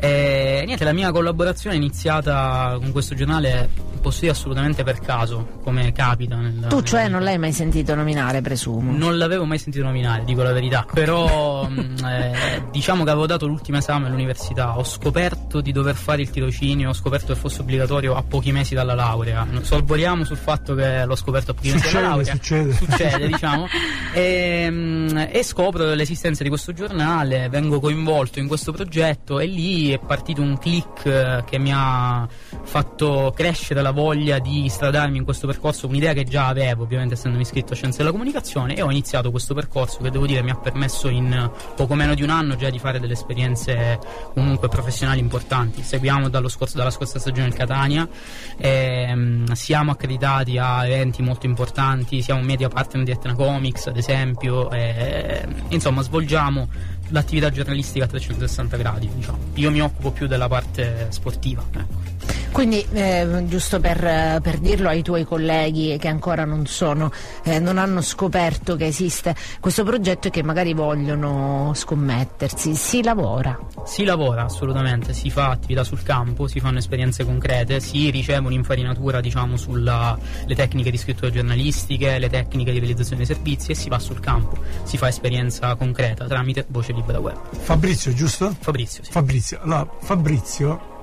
[0.00, 3.68] E niente, la mia collaborazione è iniziata con questo giornale,
[4.00, 6.36] posso dire assolutamente per caso, come capita.
[6.36, 10.24] Nella, tu cioè nella non l'hai mai sentito nominare presumo non l'avevo mai sentito nominare,
[10.24, 15.60] dico la verità, però mh, eh, diciamo che avevo dato l'ultimo esame all'università, ho scoperto
[15.60, 19.46] di dover fare il tirocinio, ho scoperto che fosse obbligatorio a pochi mesi dalla laurea.
[19.60, 22.32] Sorvoliamo sul fatto che l'ho scoperto a pochi mesi dalla laurea.
[22.34, 23.66] Succede, Succede, diciamo.
[24.12, 29.87] E, mh, e scopro l'esistenza di questo giornale, vengo coinvolto in questo progetto e lì
[29.92, 32.26] è partito un click eh, che mi ha
[32.62, 37.42] fatto crescere la voglia di stradarmi in questo percorso, un'idea che già avevo, ovviamente essendomi
[37.42, 40.56] iscritto a Scienze della Comunicazione e ho iniziato questo percorso che devo dire mi ha
[40.56, 43.98] permesso in poco meno di un anno già di fare delle esperienze
[44.34, 45.82] comunque professionali importanti.
[45.82, 48.08] Seguiamo scorso- dalla scorsa stagione il Catania,
[48.56, 54.70] ehm, siamo accreditati a eventi molto importanti, siamo media partner di Etna Comics ad esempio,
[54.70, 56.68] e, insomma svolgiamo
[57.08, 59.10] l'attività giornalistica a 360 gradi.
[59.14, 59.38] Diciamo.
[59.54, 61.64] Io mi occupo più della parte sportiva.
[61.72, 62.07] Ecco.
[62.50, 67.12] Quindi, eh, giusto per, per dirlo ai tuoi colleghi che ancora non sono,
[67.44, 73.56] eh, non hanno scoperto che esiste questo progetto e che magari vogliono scommettersi, si lavora.
[73.84, 79.20] Si lavora assolutamente, si fa attività sul campo, si fanno esperienze concrete, si riceve un'infarinatura
[79.20, 80.18] diciamo sulle
[80.54, 84.58] tecniche di scrittura giornalistiche, le tecniche di realizzazione dei servizi e si va sul campo,
[84.82, 87.38] si fa esperienza concreta tramite voce libera web.
[87.52, 88.54] Fabrizio, giusto?
[88.58, 89.12] Fabrizio, sì.
[89.12, 90.96] Fabrizio, allora, Fabrizio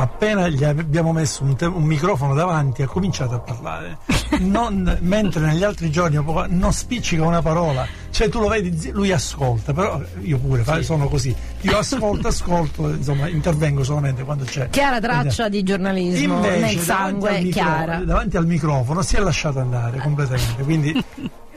[0.00, 3.98] appena gli abbiamo messo un, te- un microfono davanti ha cominciato a parlare.
[4.38, 7.86] Non, mentre negli altri giorni non spiccica una parola.
[8.10, 11.34] Cioè tu lo vedi lui ascolta però io pure fa- sono così.
[11.62, 16.84] Io ascolto ascolto insomma intervengo solamente quando c'è Chiara traccia di giornalismo Invece, nel davanti
[16.84, 20.92] sangue, al micro- davanti al microfono si è lasciato andare completamente quindi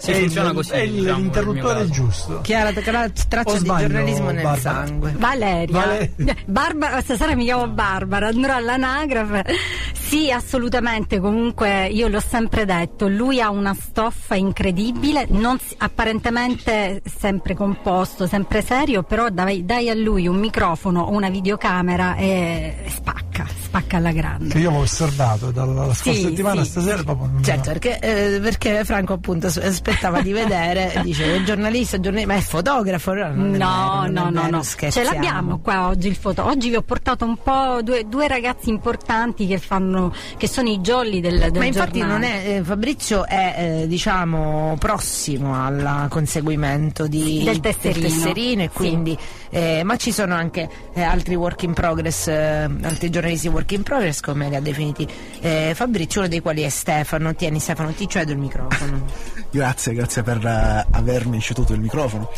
[0.02, 4.58] Si è, funziona il, così, è diciamo, l'interruttore giusto Chiara traccia di giornalismo nel Barbara?
[4.60, 5.14] sangue.
[5.16, 5.78] Valeria.
[5.80, 6.12] Vale-
[6.46, 9.46] Barbara, stasera mi chiamo Barbara, andrò all'anagrafe.
[9.94, 17.02] Sì, assolutamente, comunque io l'ho sempre detto, lui ha una stoffa incredibile, non si- apparentemente
[17.18, 22.76] sempre composto, sempre serio, però dai, dai a lui un microfono o una videocamera e
[22.88, 24.50] spacca, spacca alla grande.
[24.50, 28.84] che io l'ho osservato dalla scorsa Sì, settimana sì, stasera proprio Certo, perché, eh, perché
[28.84, 29.60] Franco appunto s-
[29.92, 33.14] aspettava di vedere, dice è giornalista, giornalista, ma è fotografo.
[33.14, 34.64] No, non è vero, No, no, no, no.
[34.64, 36.46] Ce l'abbiamo qua oggi il foto.
[36.46, 40.80] Oggi vi ho portato un po' due, due ragazzi importanti che fanno che sono i
[40.80, 42.20] jolly del, del Ma infatti giornale.
[42.20, 48.08] non è, eh, Fabrizio è eh, diciamo prossimo al conseguimento di- Del tesserino.
[48.08, 48.78] tesserino e Sì.
[48.78, 49.18] quindi,
[49.50, 53.84] eh, ma ci sono anche eh, altri work in progress, eh, altri giornalisti work in
[53.84, 55.08] progress come li ha definiti
[55.42, 57.34] eh, Fabrizio, uno dei quali è Stefano.
[57.36, 59.06] Tieni Stefano, ti cedo il microfono.
[59.52, 62.30] Grazie, grazie per eh, avermi ceduto il microfono.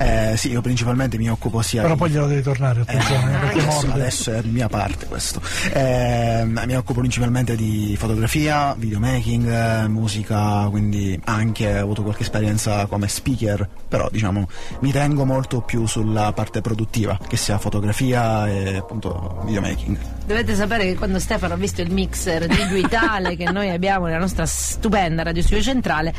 [0.00, 3.38] Eh, sì, io principalmente mi occupo sia però di- poi glielo devi tornare attenzione Eh,
[3.38, 5.40] perché adesso, adesso è di mia parte questo.
[5.72, 12.86] Eh, mi occupo principalmente di fotografia, videomaking, eh, musica, quindi anche ho avuto qualche esperienza
[12.86, 14.48] come speaker, però diciamo
[14.80, 19.98] mi tengo molto più sulla parte produttiva, che sia fotografia e appunto videomaking.
[20.26, 24.46] Dovete sapere che quando Stefano ha visto il mixer digitale che noi abbiamo nella nostra
[24.46, 26.14] stupenda radio studio centrale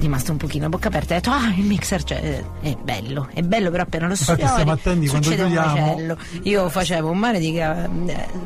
[0.00, 3.28] rimasto un pochino a bocca aperta e ha detto ah il mixer c'è è bello
[3.34, 5.86] è bello però appena lo sfiori stiamo attenti quando chiudiamo.
[5.86, 7.88] macello io facevo un mare di eh,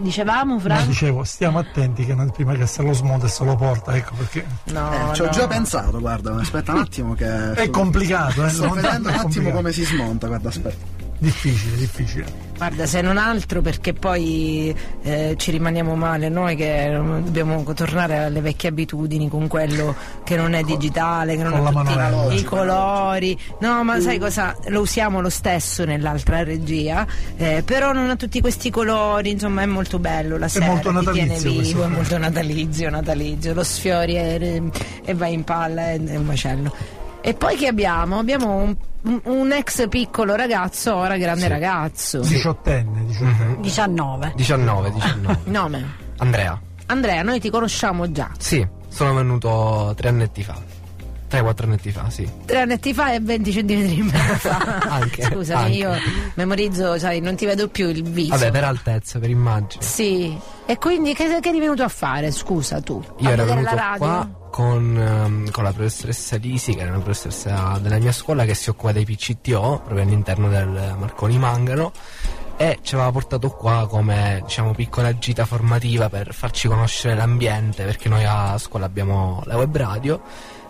[0.00, 3.44] dicevamo No, Franco dicevo, stiamo attenti che non- prima che se lo smonta e se
[3.44, 5.30] lo porta, ecco perché no, Eh, ci ho no.
[5.30, 7.52] già pensato, guarda, aspetta un attimo che...
[7.52, 11.02] è complicato, eh, Sto vedendo un attimo come si smonta, guarda, aspetta.
[11.24, 12.26] Difficile, difficile.
[12.54, 18.42] guarda se non altro perché poi eh, ci rimaniamo male noi che dobbiamo tornare alle
[18.42, 22.44] vecchie abitudini con quello che non è digitale che non con la ha tutti i
[22.44, 23.38] colori.
[23.60, 24.54] No ma sai cosa?
[24.66, 27.06] Lo usiamo lo stesso nell'altra regia
[27.38, 31.10] eh, però non ha tutti questi colori insomma è molto bello la sera molto ti
[31.10, 33.54] tiene vivo è molto natalizio natalizio.
[33.54, 34.62] Lo sfiori e,
[35.02, 38.18] e vai in palla è, è un macello e poi che abbiamo?
[38.18, 38.76] Abbiamo un,
[39.24, 42.20] un- ex piccolo ragazzo, ora grande ragazzo.
[42.20, 43.60] Diciottenne, diciottenne.
[43.60, 44.32] 19.
[44.36, 45.38] 19, 19.
[45.44, 45.94] Nome?
[46.18, 46.60] Andrea.
[46.84, 48.30] Andrea, noi ti conosciamo già.
[48.38, 50.54] Sì, sono venuto tre annetti fa.
[51.34, 52.30] 3-4 annetti fa, sì.
[52.44, 54.78] Tre annetti fa e 20 centimetri in meno fa.
[54.88, 55.76] Anche, Scusami, anche.
[55.76, 55.92] io
[56.34, 58.30] memorizzo, sai, non ti vedo più il viso.
[58.30, 59.82] Vabbè, per altezza, per immagine.
[59.82, 60.36] Sì.
[60.66, 62.30] E quindi che, che eri venuto a fare?
[62.30, 63.02] Scusa tu.
[63.18, 67.78] Io a ero venuto qua con, ehm, con la professoressa Lisi, che è una professoressa
[67.82, 71.92] della mia scuola che si occupa dei PCTO, proprio all'interno del Marconi Mangano.
[72.56, 78.08] E ci aveva portato qua come diciamo piccola gita formativa per farci conoscere l'ambiente, perché
[78.08, 80.22] noi a scuola abbiamo la web radio.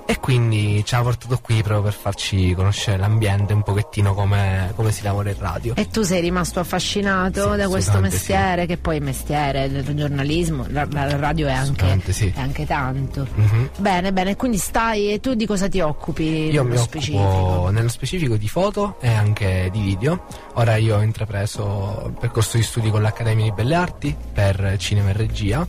[0.06, 4.92] E quindi ci ha portato qui proprio per farci conoscere l'ambiente, un pochettino come, come
[4.92, 5.74] si lavora in radio.
[5.76, 10.66] E tu sei rimasto affascinato Sì, da questo mestiere, che poi è mestiere del giornalismo,
[10.68, 12.30] la, la radio è anche, sì.
[12.34, 13.26] è anche tanto.
[13.34, 13.70] Mhm.
[13.78, 17.22] Bene, bene, quindi stai e tu di cosa ti occupi Io nello mi specifico?
[17.22, 20.26] occupo nello specifico di foto e anche di video.
[20.54, 25.10] Ora io ho intrapreso il percorso di studi con l'Accademia di Belle Arti per cinema
[25.10, 25.66] e regia.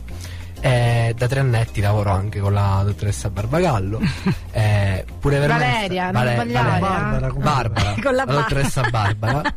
[0.60, 4.00] E da tre annetti lavoro anche con la dottoressa Barbagallo.
[4.52, 7.28] e pure per me- Valeria, non Vale- sbagliare, Valeria.
[7.28, 7.32] eh?
[7.38, 9.42] Barbara, Con la la dottoressa Barbara.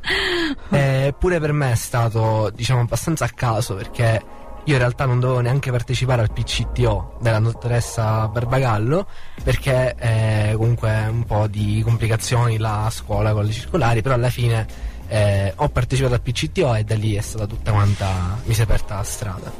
[0.71, 4.21] E pure per me è stato, diciamo, abbastanza a caso perché
[4.65, 9.07] io in realtà non dovevo neanche partecipare al PCTO della dottoressa Barbagallo
[9.43, 14.67] perché eh, comunque un po' di complicazioni la scuola con le circolari, però alla fine
[15.07, 18.63] eh, ho partecipato al PCTO e da lì è stata tutta quanta, mi si è
[18.63, 19.51] aperta la strada.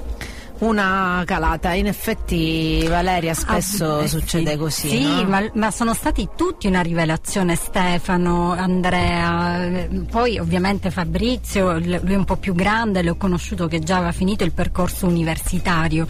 [0.60, 1.74] Una calata.
[1.74, 4.58] In effetti, Valeria, spesso Ah, succede sì.
[4.58, 4.90] così.
[4.90, 5.24] Sì, no?
[5.30, 12.26] ma, ma sono stati tutti una rivelazione, Stefano, Andrea, poi ovviamente Fabrizio, lui è un
[12.26, 16.08] po' più grande, l'ho conosciuto che già aveva finito il percorso universitario.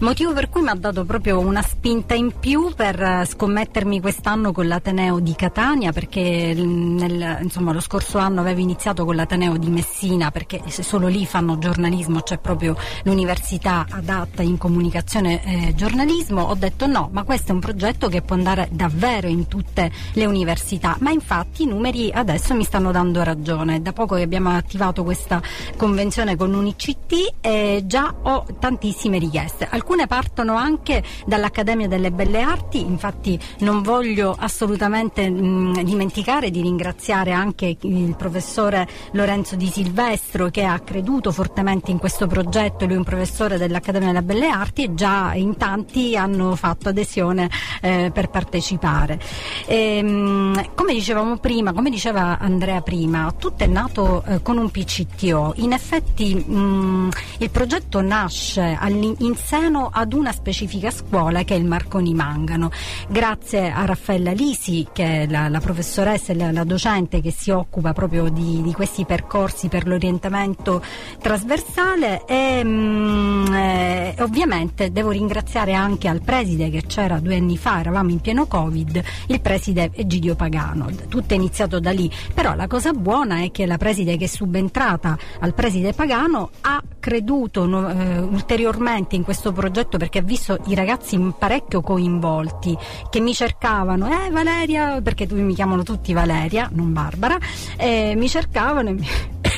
[0.00, 4.50] Motivo per cui mi ha dato proprio una spinta in più per eh, scommettermi quest'anno
[4.52, 9.68] con l'Ateneo di Catania, perché nel- insomma, lo scorso anno avevo iniziato con l'Ateneo di
[9.68, 16.54] Messina, perché solo lì fanno giornalismo, c'è proprio l'università adatta in comunicazione e giornalismo, ho
[16.54, 20.96] detto no, ma questo è un progetto che può andare davvero in tutte le università,
[21.00, 25.42] ma infatti i numeri adesso mi stanno dando ragione, da poco che abbiamo attivato questa
[25.76, 32.80] convenzione con UNICT e già ho tantissime richieste, alcune partono anche dall'Accademia delle Belle Arti,
[32.80, 40.64] infatti non voglio assolutamente mh, dimenticare di ringraziare anche il professore Lorenzo Di Silvestro che
[40.64, 44.94] ha creduto fortemente in questo progetto, lui è un professore dell'Accademia delle Belle Arti e
[44.94, 47.48] già in tanti hanno fatto adesione
[47.80, 49.18] eh, per partecipare.
[49.66, 55.54] Ehm, come dicevamo prima, come diceva Andrea prima, tutto è nato eh, con un PCTO.
[55.56, 61.64] In effetti mh, il progetto nasce in seno ad una specifica scuola che è il
[61.64, 62.70] Marconi Mangano.
[63.08, 67.50] Grazie a Raffaella Lisi, che è la, la professoressa e la, la docente che si
[67.50, 70.82] occupa proprio di, di questi percorsi per l'orientamento
[71.20, 77.80] trasversale e mh, eh, ovviamente devo ringraziare anche al preside che c'era due anni fa,
[77.80, 80.88] eravamo in pieno Covid, il preside Egidio Pagano.
[81.08, 84.28] Tutto è iniziato da lì, però la cosa buona è che la preside che è
[84.28, 90.74] subentrata al preside Pagano ha creduto eh, ulteriormente in questo progetto perché ha visto i
[90.74, 92.76] ragazzi parecchio coinvolti
[93.10, 97.38] che mi cercavano, eh Valeria, perché mi chiamano tutti Valeria, non Barbara,
[97.76, 99.06] eh, mi cercavano e mi,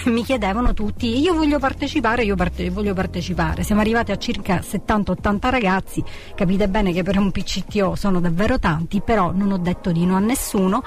[0.06, 3.62] mi chiedevano tutti, io voglio partecipare, io parte- voglio partecipare.
[3.62, 6.02] Siamo arrivati a circa 70-80 ragazzi,
[6.34, 10.16] capite bene che per un PCTO sono davvero tanti, però non ho detto di no
[10.16, 10.82] a nessuno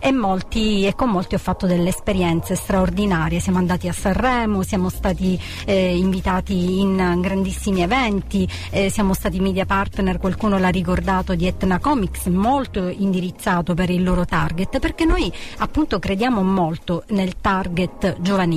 [0.00, 3.40] e, molti, e con molti ho fatto delle esperienze straordinarie.
[3.40, 9.66] Siamo andati a Sanremo, siamo stati eh, invitati in grandissimi eventi, eh, siamo stati media
[9.66, 15.32] partner, qualcuno l'ha ricordato, di Etna Comics, molto indirizzato per il loro target, perché noi
[15.58, 18.54] appunto crediamo molto nel target giovanile.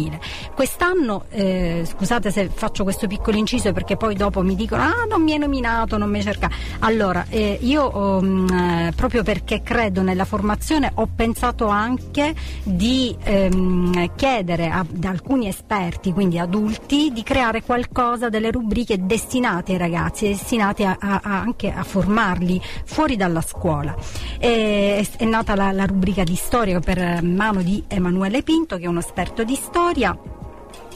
[0.55, 5.21] Quest'anno, eh, scusate se faccio questo piccolo inciso perché poi dopo mi dicono ah non
[5.21, 6.49] mi hai nominato, non mi cerca.
[6.79, 14.69] Allora, eh, io um, proprio perché credo nella formazione ho pensato anche di ehm, chiedere
[14.69, 20.97] ad alcuni esperti, quindi adulti, di creare qualcosa delle rubriche destinate ai ragazzi, destinate a-
[20.99, 23.95] a- anche a formarli fuori dalla scuola.
[24.37, 28.87] E- è, nata la, la rubrica di storia per mano di Emanuele Pinto, che è
[28.87, 29.87] un esperto di storia.
[29.89, 30.13] 커리어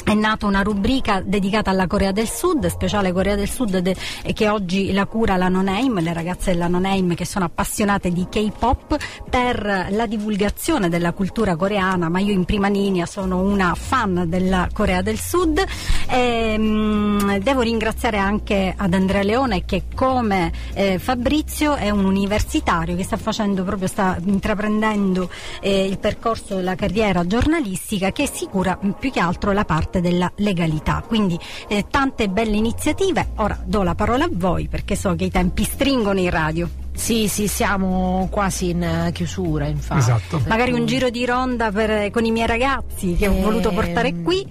[0.03, 4.33] È nata una rubrica dedicata alla Corea del Sud, speciale Corea del Sud, de- e
[4.33, 8.97] che oggi la cura la Non-Aim, le ragazze della Non-Aim che sono appassionate di K-pop
[9.29, 14.67] per la divulgazione della cultura coreana, ma io in prima linea sono una fan della
[14.73, 15.63] Corea del Sud.
[16.09, 22.97] E, mm, devo ringraziare anche ad Andrea Leone che come eh, Fabrizio è un universitario
[22.97, 25.29] che sta proprio, sta intraprendendo
[25.61, 30.31] eh, il percorso della carriera giornalistica che assicura mh, più che altro la parte della
[30.37, 31.03] legalità.
[31.05, 31.37] Quindi
[31.67, 33.29] eh, tante belle iniziative.
[33.35, 36.69] Ora do la parola a voi perché so che i tempi stringono in radio.
[36.95, 39.99] Sì, sì, siamo quasi in eh, chiusura, infatti.
[39.99, 40.41] Esatto.
[40.47, 44.23] Magari un giro di ronda per- con i miei ragazzi che ho voluto portare Ehm,
[44.23, 44.47] qui.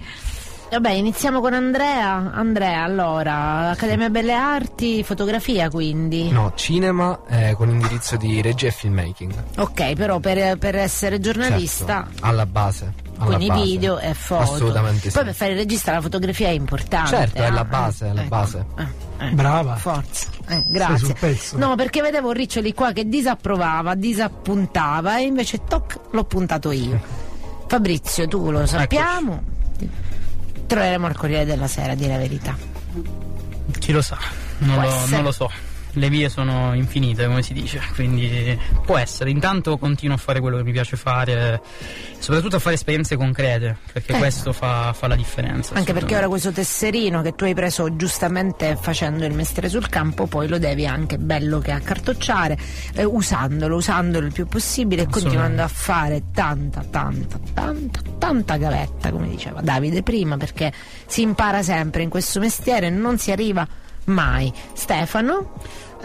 [0.69, 2.31] Vabbè, iniziamo con Andrea.
[2.33, 6.31] Andrea, allora, Accademia Belle Arti, fotografia quindi.
[6.31, 9.33] No, cinema eh, con indirizzo di regia e filmmaking.
[9.59, 12.91] Ok, però per, per essere giornalista, Certo, alla base.
[13.23, 13.63] Quindi base.
[13.63, 14.53] video e foto.
[14.53, 15.15] Assolutamente sì.
[15.15, 17.09] Poi per fare il regista la fotografia è importante.
[17.09, 17.51] Certo, è eh?
[17.51, 18.29] la base, è la Ecco.
[18.29, 18.65] base.
[19.19, 19.75] Eh, Brava.
[19.75, 21.15] Forza, eh, grazie.
[21.55, 27.01] No, perché vedevo Riccioli qua che disapprovava, disappuntava e invece toc, l'ho puntato io.
[27.67, 29.41] Fabrizio, tu lo sappiamo.
[30.67, 32.55] Troveremo al Corriere della Sera, di la verità.
[33.79, 34.17] Chi lo sa?
[34.59, 35.49] Non lo, non lo so.
[35.95, 39.29] Le vie sono infinite, come si dice, quindi può essere.
[39.29, 41.61] Intanto continuo a fare quello che mi piace fare,
[42.17, 44.17] soprattutto a fare esperienze concrete, perché Eh.
[44.17, 45.75] questo fa, fa la differenza.
[45.75, 50.25] Anche perché ora questo tesserino che tu hai preso giustamente facendo il mestiere sul campo,
[50.25, 52.57] poi lo devi anche bello che accartocciare,
[52.95, 59.11] eh, usandolo, usandolo il più possibile e continuando a fare tanta, tanta, tanta, tanta gavetta,
[59.11, 60.73] come diceva Davide prima, perché
[61.05, 63.67] si impara sempre in questo mestiere, non si arriva
[64.05, 64.51] mai.
[64.73, 65.51] Stefano?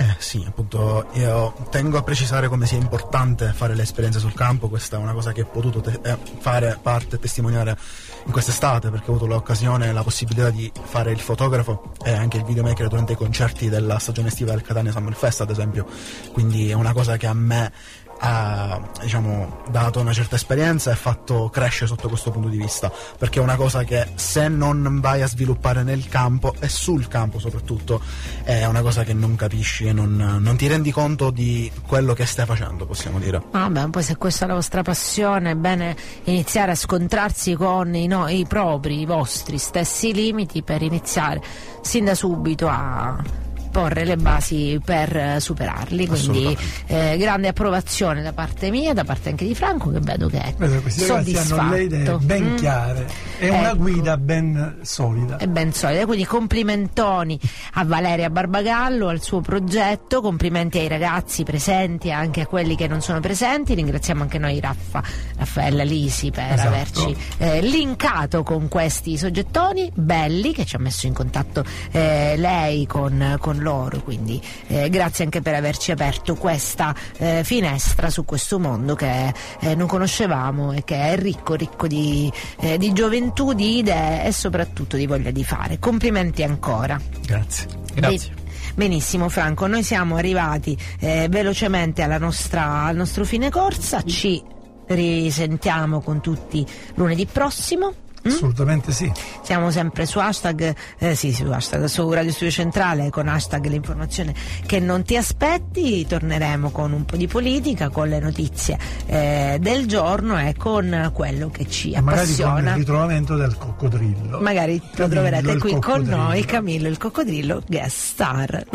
[0.00, 4.68] Eh sì, appunto, io tengo a precisare come sia importante fare le esperienze sul campo,
[4.68, 7.76] questa è una cosa che ho potuto te- eh, fare parte e testimoniare
[8.24, 12.36] in quest'estate perché ho avuto l'occasione e la possibilità di fare il fotografo e anche
[12.36, 15.84] il videomaker durante i concerti della stagione estiva del Catania Summer Fest ad esempio,
[16.32, 17.72] quindi è una cosa che a me
[18.20, 22.92] ha diciamo, dato una certa esperienza e fatto crescere sotto questo punto di vista.
[23.18, 27.38] Perché è una cosa che se non vai a sviluppare nel campo e sul campo
[27.38, 28.00] soprattutto
[28.42, 32.26] è una cosa che non capisci e non, non ti rendi conto di quello che
[32.26, 33.42] stai facendo possiamo dire.
[33.50, 38.06] Vabbè, poi se questa è la vostra passione è bene iniziare a scontrarsi con i,
[38.06, 41.40] no- i propri, i vostri stessi limiti per iniziare
[41.80, 46.06] sin da subito a porre le basi per eh, superarli.
[46.06, 50.40] Quindi eh, grande approvazione da parte mia, da parte anche di Franco, che vedo che
[50.40, 51.60] è Vedo, questi soddisfatto.
[51.60, 52.56] hanno le idee ben Mm.
[52.56, 53.06] chiare
[53.38, 53.76] e una Ecco.
[53.78, 55.36] guida ben solida.
[55.36, 57.38] È ben solida, quindi complimentoni
[57.74, 62.86] a Valeria Barbagallo, al suo progetto, complimenti ai ragazzi presenti e anche a quelli che
[62.86, 65.02] non sono presenti, ringraziamo anche noi Raffa,
[65.36, 66.68] Raffaella Lisi per Esatto.
[66.68, 72.86] averci eh, linkato con questi soggettoni belli che ci ha messo in contatto eh, lei
[72.86, 78.58] con, con loro, quindi eh, grazie anche per averci aperto questa eh, finestra su questo
[78.58, 83.78] mondo che eh, non conoscevamo e che è ricco, ricco di, eh, di gioventù, di
[83.78, 85.78] idee e soprattutto di voglia di fare.
[85.78, 87.00] Complimenti ancora.
[87.24, 87.66] Grazie.
[87.94, 88.34] Grazie.
[88.34, 94.40] Be- Benissimo Franco, noi siamo arrivati eh, velocemente alla nostra, al nostro fine corsa, ci
[94.86, 96.64] risentiamo con tutti
[96.94, 98.06] lunedì prossimo.
[98.26, 98.30] Mm?
[98.30, 99.10] Assolutamente sì.
[99.42, 104.34] Siamo sempre su hashtag, eh, sì, su hashtag, su Radio Studio Centrale con hashtag l'informazione
[104.66, 109.86] che non ti aspetti, torneremo con un po' di politica, con le notizie eh, del
[109.86, 112.70] giorno e con quello che ci Magari con appassiona.
[112.70, 114.40] il ritrovamento del coccodrillo.
[114.40, 118.50] Magari lo Camillo troverete il qui con noi, Camillo il coccodrillo, guest star.
[118.50, 118.70] Lo